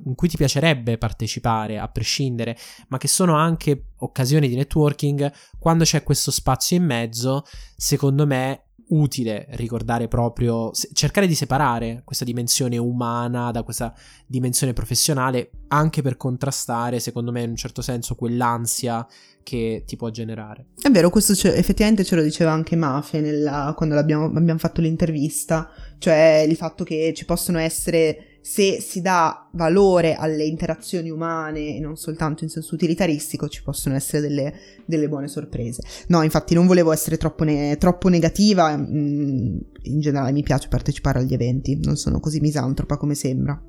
in 0.04 0.14
cui 0.14 0.28
ti 0.28 0.36
piacerebbe 0.36 0.98
partecipare 0.98 1.78
a 1.78 1.88
prescindere, 1.88 2.56
ma 2.88 2.98
che 2.98 3.08
sono 3.08 3.34
anche 3.34 3.88
occasioni 3.98 4.48
di 4.48 4.56
networking, 4.56 5.32
quando 5.58 5.84
c'è 5.84 6.02
questo 6.02 6.30
spazio 6.30 6.76
in 6.76 6.84
mezzo, 6.84 7.44
secondo 7.76 8.26
me 8.26 8.62
utile 8.88 9.46
ricordare 9.50 10.06
proprio, 10.06 10.70
cercare 10.92 11.26
di 11.26 11.34
separare 11.34 12.02
questa 12.04 12.24
dimensione 12.24 12.78
umana 12.78 13.50
da 13.50 13.64
questa 13.64 13.92
dimensione 14.26 14.72
professionale, 14.72 15.50
anche 15.68 16.02
per 16.02 16.16
contrastare, 16.16 17.00
secondo 17.00 17.32
me, 17.32 17.42
in 17.42 17.50
un 17.50 17.56
certo 17.56 17.82
senso, 17.82 18.14
quell'ansia 18.14 19.04
che 19.42 19.82
ti 19.86 19.96
può 19.96 20.10
generare. 20.10 20.66
È 20.80 20.88
vero, 20.90 21.10
questo 21.10 21.32
effettivamente 21.48 22.04
ce 22.04 22.14
lo 22.14 22.22
diceva 22.22 22.52
anche 22.52 22.76
Mafe 22.76 23.20
nella, 23.20 23.74
quando 23.76 23.96
abbiamo 23.96 24.58
fatto 24.58 24.80
l'intervista, 24.80 25.68
cioè 25.98 26.44
il 26.48 26.56
fatto 26.56 26.84
che 26.84 27.12
ci 27.14 27.24
possono 27.24 27.58
essere 27.58 28.35
se 28.48 28.80
si 28.80 29.00
dà 29.00 29.48
valore 29.54 30.14
alle 30.14 30.44
interazioni 30.44 31.10
umane 31.10 31.74
e 31.74 31.80
non 31.80 31.96
soltanto 31.96 32.44
in 32.44 32.48
senso 32.48 32.76
utilitaristico, 32.76 33.48
ci 33.48 33.60
possono 33.64 33.96
essere 33.96 34.22
delle, 34.22 34.54
delle 34.84 35.08
buone 35.08 35.26
sorprese. 35.26 35.82
No, 36.06 36.22
infatti 36.22 36.54
non 36.54 36.68
volevo 36.68 36.92
essere 36.92 37.16
troppo, 37.16 37.42
ne- 37.42 37.76
troppo 37.76 38.08
negativa, 38.08 38.76
mm, 38.76 39.58
in 39.82 40.00
generale 40.00 40.30
mi 40.30 40.44
piace 40.44 40.68
partecipare 40.68 41.18
agli 41.18 41.34
eventi, 41.34 41.76
non 41.82 41.96
sono 41.96 42.20
così 42.20 42.38
misantropa 42.38 42.96
come 42.96 43.16
sembra. 43.16 43.60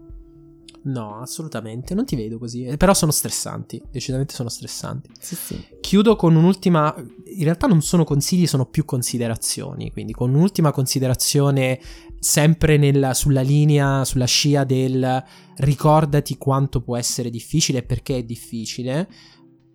No, 0.87 1.19
assolutamente, 1.19 1.93
non 1.93 2.05
ti 2.05 2.15
vedo 2.15 2.37
così. 2.37 2.63
Eh, 2.63 2.77
però 2.77 2.93
sono 2.93 3.11
stressanti, 3.11 3.81
decisamente 3.91 4.33
sono 4.33 4.47
stressanti. 4.47 5.09
Sì, 5.19 5.35
sì. 5.35 5.65
Chiudo 5.81 6.15
con 6.15 6.35
un'ultima, 6.35 6.95
in 6.97 7.43
realtà 7.43 7.67
non 7.67 7.81
sono 7.81 8.05
consigli, 8.05 8.47
sono 8.47 8.65
più 8.65 8.85
considerazioni, 8.85 9.91
quindi 9.91 10.13
con 10.13 10.33
un'ultima 10.33 10.71
considerazione 10.71 11.79
sempre 12.19 12.77
nella, 12.77 13.13
sulla 13.13 13.41
linea, 13.41 14.05
sulla 14.05 14.25
scia 14.25 14.63
del 14.63 15.23
ricordati 15.57 16.37
quanto 16.37 16.81
può 16.81 16.95
essere 16.95 17.29
difficile 17.29 17.79
e 17.79 17.83
perché 17.83 18.17
è 18.17 18.23
difficile. 18.23 19.09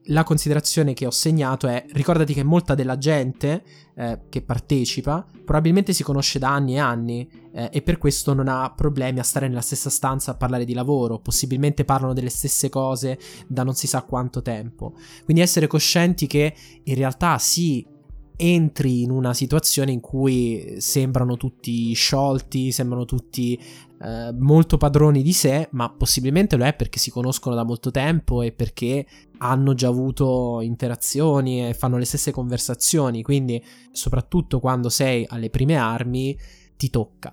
La 0.07 0.25
considerazione 0.25 0.95
che 0.95 1.07
ho 1.07 1.11
segnato 1.11 1.69
è 1.69 1.85
ricordati 1.93 2.35
che 2.35 2.43
molta 2.43 2.75
della 2.75 2.99
gente 2.99 3.63
eh, 3.95 4.23
che 4.29 4.43
partecipa 4.43 5.25
probabilmente 5.45 5.93
si 5.93 6.03
conosce 6.03 6.41
da 6.41 6.53
anni 6.53 6.75
e 6.75 6.79
anni 6.79 7.31
eh, 7.53 7.69
e 7.73 7.83
per 7.83 7.99
questo 7.99 8.35
non 8.35 8.49
ha 8.49 8.73
problemi 8.75 9.21
a 9.21 9.23
stare 9.23 9.47
nella 9.47 9.61
stessa 9.61 9.91
stanza 9.91 10.33
a 10.33 10.35
parlare 10.35 10.65
di 10.65 10.75
lavoro, 10.75 11.21
possibilmente 11.21 11.85
parlano 11.85 12.15
delle 12.15 12.31
stesse 12.31 12.69
cose 12.69 13.17
da 13.47 13.63
non 13.63 13.75
si 13.75 13.87
sa 13.87 14.03
quanto 14.03 14.43
tempo. 14.43 14.95
Quindi 15.25 15.43
essere 15.43 15.69
coscienti 15.69 16.27
che 16.27 16.53
in 16.83 16.95
realtà 16.97 17.39
sì, 17.39 17.87
entri 18.37 19.03
in 19.03 19.11
una 19.11 19.35
situazione 19.35 19.93
in 19.93 20.01
cui 20.01 20.77
sembrano 20.79 21.37
tutti 21.37 21.93
sciolti, 21.93 22.73
sembrano 22.73 23.05
tutti 23.05 23.59
eh, 24.03 24.33
molto 24.33 24.77
padroni 24.77 25.23
di 25.23 25.33
sé, 25.33 25.69
ma 25.73 25.91
possibilmente 25.91 26.57
lo 26.57 26.65
è 26.65 26.75
perché 26.75 26.99
si 26.99 27.11
conoscono 27.11 27.55
da 27.55 27.65
molto 27.65 27.91
tempo 27.91 28.43
e 28.43 28.53
perché 28.53 29.07
hanno 29.39 29.75
già 29.75 29.89
avuto 29.89 30.61
interazioni 30.61 31.69
e 31.69 31.75
fanno 31.75 31.99
le 31.99 32.05
stesse 32.05 32.33
conversazioni, 32.33 33.23
quindi 33.23 33.63
soprattutto 33.93 34.61
quando 34.61 34.89
sei 34.89 35.25
alle 35.29 35.51
prime 35.51 35.77
armi 35.77 36.37
ti 36.77 36.91
tocca. 36.91 37.33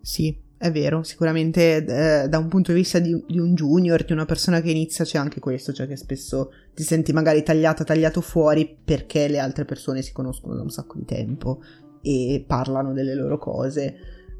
Sì, 0.00 0.38
è 0.58 0.72
vero, 0.72 1.02
sicuramente 1.02 1.84
eh, 1.84 2.28
da 2.28 2.38
un 2.38 2.48
punto 2.48 2.72
di 2.72 2.78
vista 2.78 2.98
di, 2.98 3.22
di, 3.26 3.38
un 3.38 3.54
junior, 3.54 4.04
di 4.04 4.12
una 4.12 4.24
persona 4.24 4.62
che 4.62 4.70
inizia, 4.70 5.04
c'è 5.04 5.18
anche 5.18 5.38
questo, 5.38 5.72
cioè 5.72 5.86
che 5.86 5.96
spesso 5.96 6.50
ti 6.74 6.82
senti 6.82 7.12
magari 7.12 7.42
tagliato, 7.42 7.84
tagliato 7.84 8.22
fuori 8.22 8.76
perché 8.82 9.28
le 9.28 9.38
altre 9.38 9.66
persone 9.66 10.00
si 10.00 10.12
conoscono 10.12 10.54
da 10.54 10.62
un 10.62 10.70
sacco 10.70 10.96
di 10.96 11.04
tempo 11.04 11.60
e 12.00 12.42
parlano 12.46 12.94
delle 12.94 13.14
loro 13.14 13.36
cose. 13.36 13.96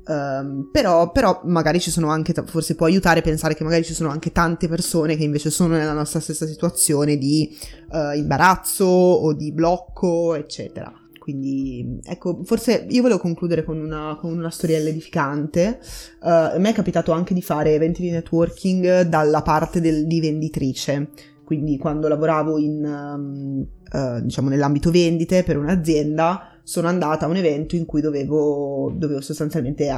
Um, 0.06 0.70
però, 0.72 1.10
però, 1.10 1.40
magari 1.44 1.80
ci 1.80 1.90
sono 1.90 2.08
anche, 2.08 2.32
forse 2.46 2.76
può 2.76 2.86
aiutare 2.86 3.18
a 3.18 3.22
pensare 3.22 3.54
che 3.54 3.64
magari 3.64 3.84
ci 3.84 3.92
sono 3.92 4.08
anche 4.08 4.30
tante 4.32 4.68
persone 4.68 5.16
che 5.16 5.24
invece 5.24 5.50
sono 5.50 5.76
nella 5.76 5.92
nostra 5.92 6.20
stessa 6.20 6.46
situazione 6.46 7.18
di 7.18 7.54
uh, 7.90 8.16
imbarazzo 8.16 8.86
o 8.86 9.34
di 9.34 9.52
blocco, 9.52 10.34
eccetera. 10.34 11.05
Quindi, 11.26 11.98
ecco, 12.04 12.44
forse 12.44 12.86
io 12.88 13.02
volevo 13.02 13.18
concludere 13.18 13.64
con 13.64 13.80
una, 13.80 14.16
con 14.16 14.30
una 14.30 14.48
storiella 14.48 14.90
edificante. 14.90 15.80
Uh, 16.20 16.28
a 16.28 16.58
me 16.58 16.70
è 16.70 16.72
capitato 16.72 17.10
anche 17.10 17.34
di 17.34 17.42
fare 17.42 17.74
eventi 17.74 18.00
di 18.00 18.12
networking 18.12 19.00
dalla 19.00 19.42
parte 19.42 19.80
del, 19.80 20.06
di 20.06 20.20
venditrice. 20.20 21.08
Quindi, 21.42 21.78
quando 21.78 22.06
lavoravo 22.06 22.58
in, 22.58 22.84
um, 22.84 23.66
uh, 23.92 24.20
diciamo, 24.20 24.50
nell'ambito 24.50 24.92
vendite 24.92 25.42
per 25.42 25.56
un'azienda, 25.56 26.60
sono 26.62 26.86
andata 26.86 27.26
a 27.26 27.28
un 27.28 27.34
evento 27.34 27.74
in 27.74 27.86
cui 27.86 28.00
dovevo, 28.00 28.92
dovevo 28.94 29.20
sostanzialmente 29.20 29.88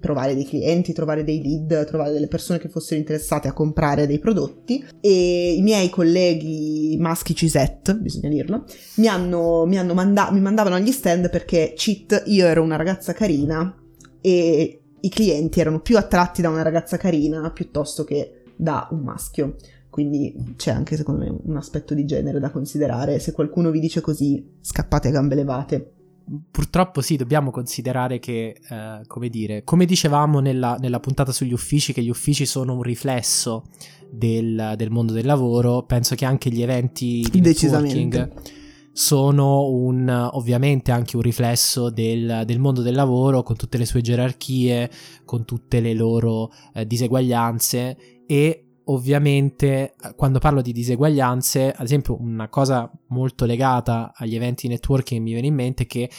trovare 0.00 0.34
dei 0.34 0.44
clienti, 0.44 0.92
trovare 0.92 1.24
dei 1.24 1.42
lead, 1.42 1.86
trovare 1.86 2.12
delle 2.12 2.28
persone 2.28 2.58
che 2.58 2.68
fossero 2.68 3.00
interessate 3.00 3.48
a 3.48 3.52
comprare 3.52 4.06
dei 4.06 4.18
prodotti 4.18 4.84
e 5.00 5.54
i 5.54 5.62
miei 5.62 5.88
colleghi 5.88 6.96
maschi 7.00 7.34
Cisette, 7.34 7.96
bisogna 7.96 8.28
dirlo, 8.28 8.64
mi, 8.96 9.06
hanno, 9.06 9.64
mi, 9.66 9.78
hanno 9.78 9.94
manda- 9.94 10.30
mi 10.30 10.40
mandavano 10.40 10.76
agli 10.76 10.92
stand 10.92 11.30
perché 11.30 11.72
cheat, 11.74 12.24
io 12.26 12.46
ero 12.46 12.62
una 12.62 12.76
ragazza 12.76 13.12
carina 13.12 13.74
e 14.20 14.80
i 15.00 15.08
clienti 15.08 15.60
erano 15.60 15.80
più 15.80 15.96
attratti 15.96 16.42
da 16.42 16.48
una 16.48 16.62
ragazza 16.62 16.96
carina 16.96 17.50
piuttosto 17.50 18.04
che 18.04 18.42
da 18.56 18.88
un 18.90 19.00
maschio. 19.00 19.56
Quindi 19.90 20.54
c'è 20.56 20.72
anche 20.72 20.96
secondo 20.96 21.24
me 21.24 21.40
un 21.44 21.56
aspetto 21.56 21.94
di 21.94 22.04
genere 22.04 22.40
da 22.40 22.50
considerare. 22.50 23.20
Se 23.20 23.30
qualcuno 23.30 23.70
vi 23.70 23.78
dice 23.78 24.00
così, 24.00 24.56
scappate 24.60 25.08
a 25.08 25.10
gambe 25.12 25.36
levate 25.36 25.93
purtroppo 26.50 27.00
sì, 27.00 27.16
dobbiamo 27.16 27.50
considerare 27.50 28.18
che, 28.18 28.56
eh, 28.68 29.00
come 29.06 29.28
dire, 29.28 29.62
come 29.64 29.84
dicevamo 29.84 30.40
nella, 30.40 30.76
nella, 30.80 31.00
puntata 31.00 31.32
sugli 31.32 31.52
uffici, 31.52 31.92
che 31.92 32.02
gli 32.02 32.08
uffici 32.08 32.46
sono 32.46 32.74
un 32.74 32.82
riflesso 32.82 33.64
del, 34.10 34.74
del 34.76 34.90
mondo 34.90 35.12
del 35.12 35.26
lavoro, 35.26 35.82
penso 35.82 36.14
che 36.14 36.24
anche 36.24 36.50
gli 36.50 36.62
eventi 36.62 37.26
di 37.30 37.40
networking 37.40 38.32
sono 38.92 39.68
un, 39.68 40.08
ovviamente 40.34 40.92
anche 40.92 41.16
un 41.16 41.22
riflesso 41.22 41.90
del, 41.90 42.42
del, 42.46 42.60
mondo 42.60 42.80
del 42.80 42.94
lavoro 42.94 43.42
con 43.42 43.56
tutte 43.56 43.76
le 43.76 43.86
sue 43.86 44.00
gerarchie, 44.00 44.88
con 45.24 45.44
tutte 45.44 45.80
le 45.80 45.94
loro 45.94 46.52
eh, 46.74 46.86
diseguaglianze 46.86 47.96
e 48.24 48.63
ovviamente 48.86 49.94
eh, 50.00 50.14
quando 50.14 50.38
parlo 50.38 50.62
di 50.62 50.72
diseguaglianze, 50.72 51.72
ad 51.72 51.84
esempio 51.84 52.20
una 52.20 52.48
cosa 52.48 52.90
molto 53.08 53.44
legata 53.44 54.12
agli 54.14 54.34
eventi 54.34 54.68
networking 54.68 55.22
mi 55.22 55.32
viene 55.32 55.46
in 55.46 55.54
mente 55.54 55.84
è 55.84 55.86
che 55.86 56.10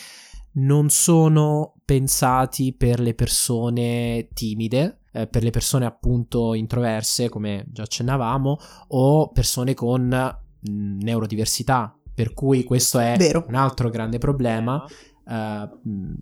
non 0.58 0.90
sono 0.90 1.74
pensati 1.84 2.74
per 2.74 3.00
le 3.00 3.14
persone 3.14 4.30
timide, 4.34 5.00
eh, 5.12 5.28
per 5.28 5.44
le 5.44 5.50
persone 5.50 5.86
appunto 5.86 6.54
introverse, 6.54 7.30
come 7.30 7.66
già 7.68 7.84
accennavamo, 7.84 8.58
o 8.90 9.32
persone 9.32 9.74
con 9.74 10.04
mh, 10.08 10.72
mm, 10.72 11.00
neurodiversità, 11.02 11.98
per 12.14 12.34
cui 12.34 12.64
questo 12.64 13.00
è 13.00 13.16
Vero. 13.18 13.46
un 13.48 13.56
altro 13.56 13.90
grande 13.90 14.18
problema. 14.18 14.86
Uh, 15.26 16.14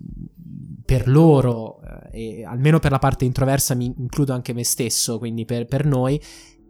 per 0.85 1.07
loro, 1.07 1.81
eh, 2.11 2.39
e 2.39 2.45
almeno 2.45 2.79
per 2.79 2.91
la 2.91 2.99
parte 2.99 3.25
introversa 3.25 3.75
mi 3.75 3.93
includo 3.97 4.33
anche 4.33 4.53
me 4.53 4.63
stesso, 4.63 5.17
quindi 5.17 5.45
per, 5.45 5.65
per 5.65 5.85
noi 5.85 6.21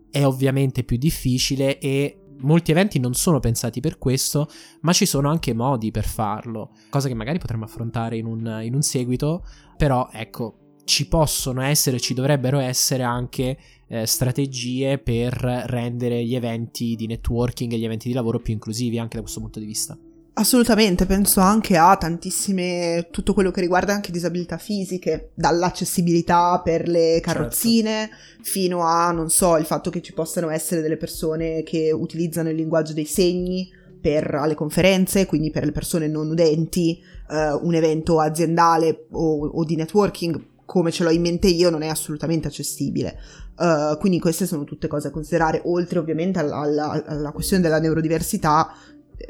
è 0.09 0.25
ovviamente 0.25 0.83
più 0.83 0.97
difficile 0.97 1.79
e 1.79 2.19
molti 2.39 2.71
eventi 2.71 2.99
non 2.99 3.13
sono 3.13 3.39
pensati 3.39 3.79
per 3.79 3.97
questo, 3.97 4.47
ma 4.81 4.93
ci 4.93 5.05
sono 5.05 5.29
anche 5.29 5.53
modi 5.53 5.91
per 5.91 6.05
farlo, 6.05 6.71
cosa 6.89 7.07
che 7.07 7.13
magari 7.13 7.39
potremmo 7.39 7.65
affrontare 7.65 8.17
in 8.17 8.25
un, 8.25 8.59
in 8.63 8.75
un 8.75 8.81
seguito, 8.81 9.45
però 9.77 10.09
ecco, 10.11 10.77
ci 10.85 11.07
possono 11.07 11.61
essere, 11.61 11.99
ci 11.99 12.13
dovrebbero 12.13 12.59
essere 12.59 13.03
anche 13.03 13.57
eh, 13.87 14.05
strategie 14.05 14.97
per 14.97 15.33
rendere 15.33 16.23
gli 16.23 16.35
eventi 16.35 16.95
di 16.95 17.07
networking 17.07 17.71
e 17.71 17.77
gli 17.77 17.85
eventi 17.85 18.07
di 18.07 18.13
lavoro 18.13 18.39
più 18.39 18.53
inclusivi 18.53 18.99
anche 18.99 19.15
da 19.15 19.21
questo 19.21 19.39
punto 19.39 19.59
di 19.59 19.65
vista. 19.65 19.97
Assolutamente, 20.35 21.05
penso 21.05 21.41
anche 21.41 21.77
a 21.77 21.95
tantissime, 21.95 23.09
tutto 23.11 23.35
quello 23.35 23.51
che 23.51 23.61
riguarda 23.61 23.93
anche 23.93 24.11
disabilità 24.11 24.57
fisiche, 24.57 25.29
dall'accessibilità 25.35 26.59
per 26.63 26.87
le 26.87 27.21
certo. 27.21 27.31
carrozzine 27.31 28.09
certo. 28.09 28.15
fino 28.41 28.81
a, 28.81 29.11
non 29.11 29.29
so, 29.29 29.57
il 29.57 29.65
fatto 29.65 29.91
che 29.91 30.01
ci 30.01 30.11
possano 30.11 30.49
essere 30.49 30.81
delle 30.81 30.97
persone 30.97 31.61
che 31.61 31.91
utilizzano 31.91 32.49
il 32.49 32.55
linguaggio 32.55 32.93
dei 32.93 33.05
segni 33.05 33.71
per 34.01 34.41
le 34.47 34.55
conferenze, 34.55 35.27
quindi 35.27 35.51
per 35.51 35.65
le 35.65 35.71
persone 35.71 36.07
non 36.07 36.31
udenti, 36.31 36.99
eh, 37.29 37.51
un 37.53 37.75
evento 37.75 38.19
aziendale 38.19 39.05
o, 39.11 39.45
o, 39.45 39.63
di 39.63 39.75
networking 39.75 40.45
come 40.65 40.91
ce 40.91 41.03
l'ho 41.03 41.11
in 41.11 41.21
mente 41.21 41.47
io 41.47 41.69
non 41.69 41.83
è 41.83 41.87
assolutamente 41.87 42.47
accessibile. 42.47 43.19
Uh, 43.55 43.95
quindi 43.99 44.19
queste 44.19 44.47
sono 44.47 44.63
tutte 44.63 44.87
cose 44.87 45.09
a 45.09 45.11
considerare, 45.11 45.61
oltre 45.65 45.99
ovviamente 45.99 46.39
alla, 46.39 46.57
alla, 46.57 47.03
alla 47.05 47.31
questione 47.31 47.61
della 47.61 47.79
neurodiversità 47.79 48.73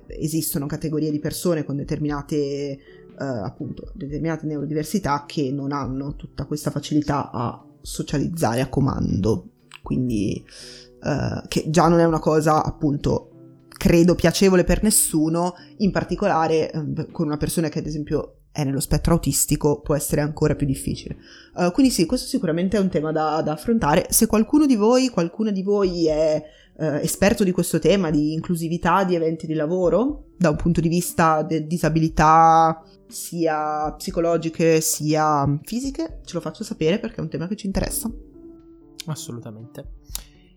esistono 0.07 0.65
categorie 0.65 1.11
di 1.11 1.19
persone 1.19 1.63
con 1.63 1.75
determinate, 1.75 2.77
uh, 3.17 3.23
appunto, 3.23 3.91
determinate 3.93 4.45
neurodiversità 4.45 5.25
che 5.27 5.51
non 5.51 5.71
hanno 5.71 6.15
tutta 6.15 6.45
questa 6.45 6.71
facilità 6.71 7.31
a 7.31 7.65
socializzare 7.81 8.61
a 8.61 8.69
comando. 8.69 9.49
Quindi, 9.81 10.43
uh, 11.01 11.47
che 11.47 11.69
già 11.69 11.87
non 11.87 11.99
è 11.99 12.05
una 12.05 12.19
cosa, 12.19 12.63
appunto, 12.63 13.29
credo 13.67 14.15
piacevole 14.15 14.63
per 14.63 14.83
nessuno, 14.83 15.55
in 15.77 15.91
particolare 15.91 16.71
um, 16.73 17.11
con 17.11 17.25
una 17.25 17.37
persona 17.37 17.69
che 17.69 17.79
ad 17.79 17.85
esempio 17.85 18.42
è 18.53 18.63
nello 18.63 18.79
spettro 18.79 19.13
autistico 19.13 19.81
può 19.81 19.95
essere 19.95 20.21
ancora 20.21 20.55
più 20.55 20.67
difficile. 20.67 21.17
Uh, 21.55 21.71
quindi 21.71 21.91
sì, 21.91 22.05
questo 22.05 22.27
sicuramente 22.27 22.77
è 22.77 22.79
un 22.79 22.89
tema 22.89 23.11
da, 23.11 23.41
da 23.41 23.53
affrontare. 23.53 24.05
Se 24.09 24.27
qualcuno 24.27 24.65
di 24.67 24.75
voi, 24.75 25.09
qualcuna 25.09 25.51
di 25.51 25.63
voi 25.63 26.07
è 26.07 26.41
eh, 26.77 27.01
esperto 27.01 27.43
di 27.43 27.51
questo 27.51 27.79
tema, 27.79 28.09
di 28.09 28.33
inclusività 28.33 29.03
di 29.03 29.15
eventi 29.15 29.47
di 29.47 29.53
lavoro, 29.53 30.25
da 30.37 30.49
un 30.49 30.55
punto 30.55 30.81
di 30.81 30.87
vista 30.87 31.41
di 31.41 31.65
disabilità 31.65 32.83
sia 33.07 33.91
psicologiche 33.93 34.81
sia 34.81 35.59
fisiche, 35.63 36.21
ce 36.23 36.33
lo 36.33 36.41
faccio 36.41 36.63
sapere 36.63 36.99
perché 36.99 37.17
è 37.17 37.21
un 37.21 37.29
tema 37.29 37.47
che 37.47 37.55
ci 37.55 37.65
interessa. 37.65 38.11
Assolutamente. 39.05 40.01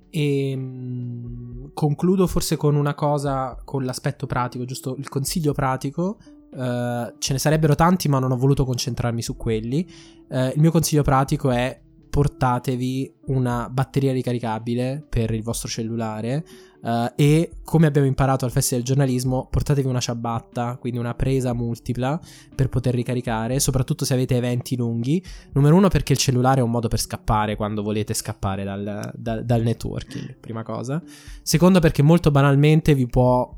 E 0.09 0.51
ehm, 0.51 1.71
concludo 1.75 2.27
forse 2.27 2.57
con 2.57 2.75
una 2.75 2.95
cosa, 2.95 3.57
con 3.65 3.85
l'aspetto 3.85 4.27
pratico, 4.27 4.65
giusto 4.65 4.95
il 4.97 5.09
consiglio 5.09 5.53
pratico. 5.53 6.19
Uh, 6.57 7.15
ce 7.19 7.35
ne 7.35 7.39
sarebbero 7.39 7.75
tanti, 7.75 8.09
ma 8.09 8.19
non 8.19 8.33
ho 8.33 8.37
voluto 8.37 8.65
concentrarmi 8.65 9.21
su 9.21 9.37
quelli. 9.37 9.87
Uh, 10.29 10.47
il 10.55 10.61
mio 10.61 10.71
consiglio 10.71 11.03
pratico 11.03 11.51
è 11.51 11.79
portatevi 12.17 13.15
una 13.27 13.69
batteria 13.71 14.11
ricaricabile 14.11 15.05
per 15.07 15.33
il 15.33 15.43
vostro 15.43 15.69
cellulare 15.69 16.47
uh, 16.81 17.13
e 17.15 17.59
come 17.63 17.87
abbiamo 17.87 18.07
imparato 18.07 18.47
al 18.47 18.51
Festival 18.51 18.83
del 18.83 18.95
Giornalismo 18.95 19.49
portatevi 19.51 19.87
una 19.87 20.01
ciabatta, 20.01 20.79
quindi 20.81 20.99
una 20.99 21.13
presa 21.13 21.53
multipla 21.53 22.19
per 22.55 22.71
poter 22.71 22.95
ricaricare, 22.95 23.61
soprattutto 23.61 24.07
se 24.07 24.15
avete 24.15 24.35
eventi 24.35 24.77
lunghi. 24.77 25.23
Numero 25.53 25.77
uno 25.77 25.89
perché 25.89 26.15
il 26.15 26.19
cellulare 26.19 26.61
è 26.61 26.63
un 26.63 26.71
modo 26.71 26.89
per 26.89 27.01
scappare 27.01 27.55
quando 27.55 27.83
volete 27.83 28.15
scappare 28.15 28.65
dal, 28.65 29.13
dal, 29.15 29.45
dal 29.45 29.61
networking, 29.61 30.37
prima 30.41 30.63
cosa. 30.63 31.03
Secondo 31.43 31.81
perché 31.81 32.01
molto 32.01 32.31
banalmente 32.31 32.95
vi 32.95 33.07
può 33.07 33.55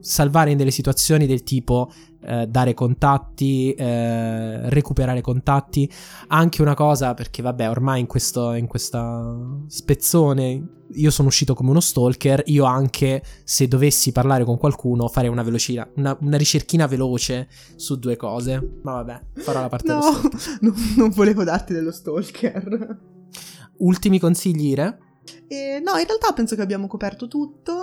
salvare 0.00 0.50
in 0.50 0.56
delle 0.56 0.70
situazioni 0.70 1.26
del 1.26 1.42
tipo 1.42 1.90
eh, 2.22 2.46
dare 2.46 2.74
contatti, 2.74 3.72
eh, 3.72 4.68
recuperare 4.70 5.20
contatti, 5.20 5.90
anche 6.28 6.62
una 6.62 6.74
cosa 6.74 7.14
perché 7.14 7.42
vabbè 7.42 7.68
ormai 7.68 8.00
in 8.00 8.06
questo 8.06 8.52
in 8.54 8.66
questa 8.66 9.36
spezzone 9.66 10.74
io 10.92 11.10
sono 11.10 11.28
uscito 11.28 11.54
come 11.54 11.70
uno 11.70 11.80
stalker, 11.80 12.42
io 12.46 12.64
anche 12.64 13.22
se 13.44 13.68
dovessi 13.68 14.12
parlare 14.12 14.44
con 14.44 14.56
qualcuno 14.56 15.08
farei 15.08 15.30
una 15.30 15.42
velocina, 15.42 15.88
una, 15.96 16.16
una 16.20 16.36
ricerchina 16.36 16.86
veloce 16.86 17.48
su 17.76 17.98
due 17.98 18.16
cose, 18.16 18.78
ma 18.82 18.94
vabbè 18.94 19.20
farò 19.42 19.60
la 19.60 19.68
parte 19.68 19.92
no, 19.92 20.00
dello 20.00 20.12
stalker. 20.12 20.58
No, 20.60 20.74
non 20.96 21.10
volevo 21.10 21.44
darti 21.44 21.72
dello 21.72 21.92
stalker. 21.92 22.98
Ultimi 23.78 24.18
consigli, 24.18 24.68
Ire? 24.68 24.98
Eh, 25.48 25.80
no, 25.84 25.96
in 25.98 26.06
realtà 26.06 26.32
penso 26.32 26.54
che 26.54 26.62
abbiamo 26.62 26.86
coperto 26.86 27.28
tutto. 27.28 27.75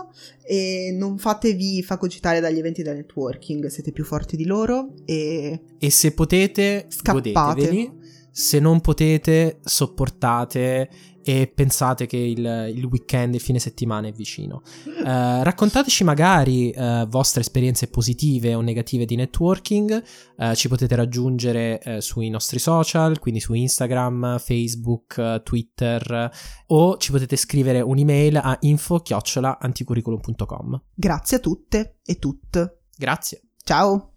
E 0.46 0.94
non 0.98 1.18
fatevi 1.18 1.82
fagocitare 1.84 2.40
dagli 2.40 2.60
eventi 2.60 2.84
da 2.84 2.94
networking, 2.94 3.68
siete 3.68 3.92
più 3.92 4.04
forti 4.04 4.36
di 4.36 4.46
loro 4.46 4.94
e... 5.06 5.62
E 5.78 5.90
se 5.90 6.14
potete, 6.14 6.86
Scappate. 6.90 7.32
godeteveli. 7.32 7.92
Se 8.36 8.60
non 8.60 8.82
potete, 8.82 9.60
sopportate 9.64 10.90
e 11.24 11.52
pensate 11.54 12.08
che 12.08 12.18
il, 12.18 12.74
il 12.76 12.84
weekend, 12.86 13.36
il 13.36 13.40
fine 13.40 13.60
settimana 13.60 14.08
è 14.08 14.12
vicino. 14.12 14.64
Eh, 14.86 15.44
raccontateci 15.44 16.04
magari 16.04 16.72
eh, 16.72 17.06
vostre 17.08 17.42
esperienze 17.42 17.86
positive 17.88 18.56
o 18.56 18.62
negative 18.62 19.06
di 19.06 19.16
networking. 19.16 20.04
Eh, 20.36 20.56
ci 20.56 20.68
potete 20.68 20.96
raggiungere 20.96 21.80
eh, 21.80 22.02
sui 22.02 22.30
nostri 22.30 22.58
social, 22.60 23.20
quindi 23.20 23.40
su 23.40 23.54
Instagram, 23.54 24.40
Facebook, 24.40 25.44
Twitter 25.44 26.32
o 26.68 26.98
ci 26.98 27.12
potete 27.12 27.36
scrivere 27.36 27.82
un'email 27.82 28.38
a 28.38 28.58
info-anticurriculum.com. 28.60 30.82
Grazie 30.94 31.38
a 31.38 31.40
tutte 31.40 31.98
e 32.04 32.18
tutte. 32.18 32.80
Grazie. 32.98 33.42
Ciao! 33.64 34.13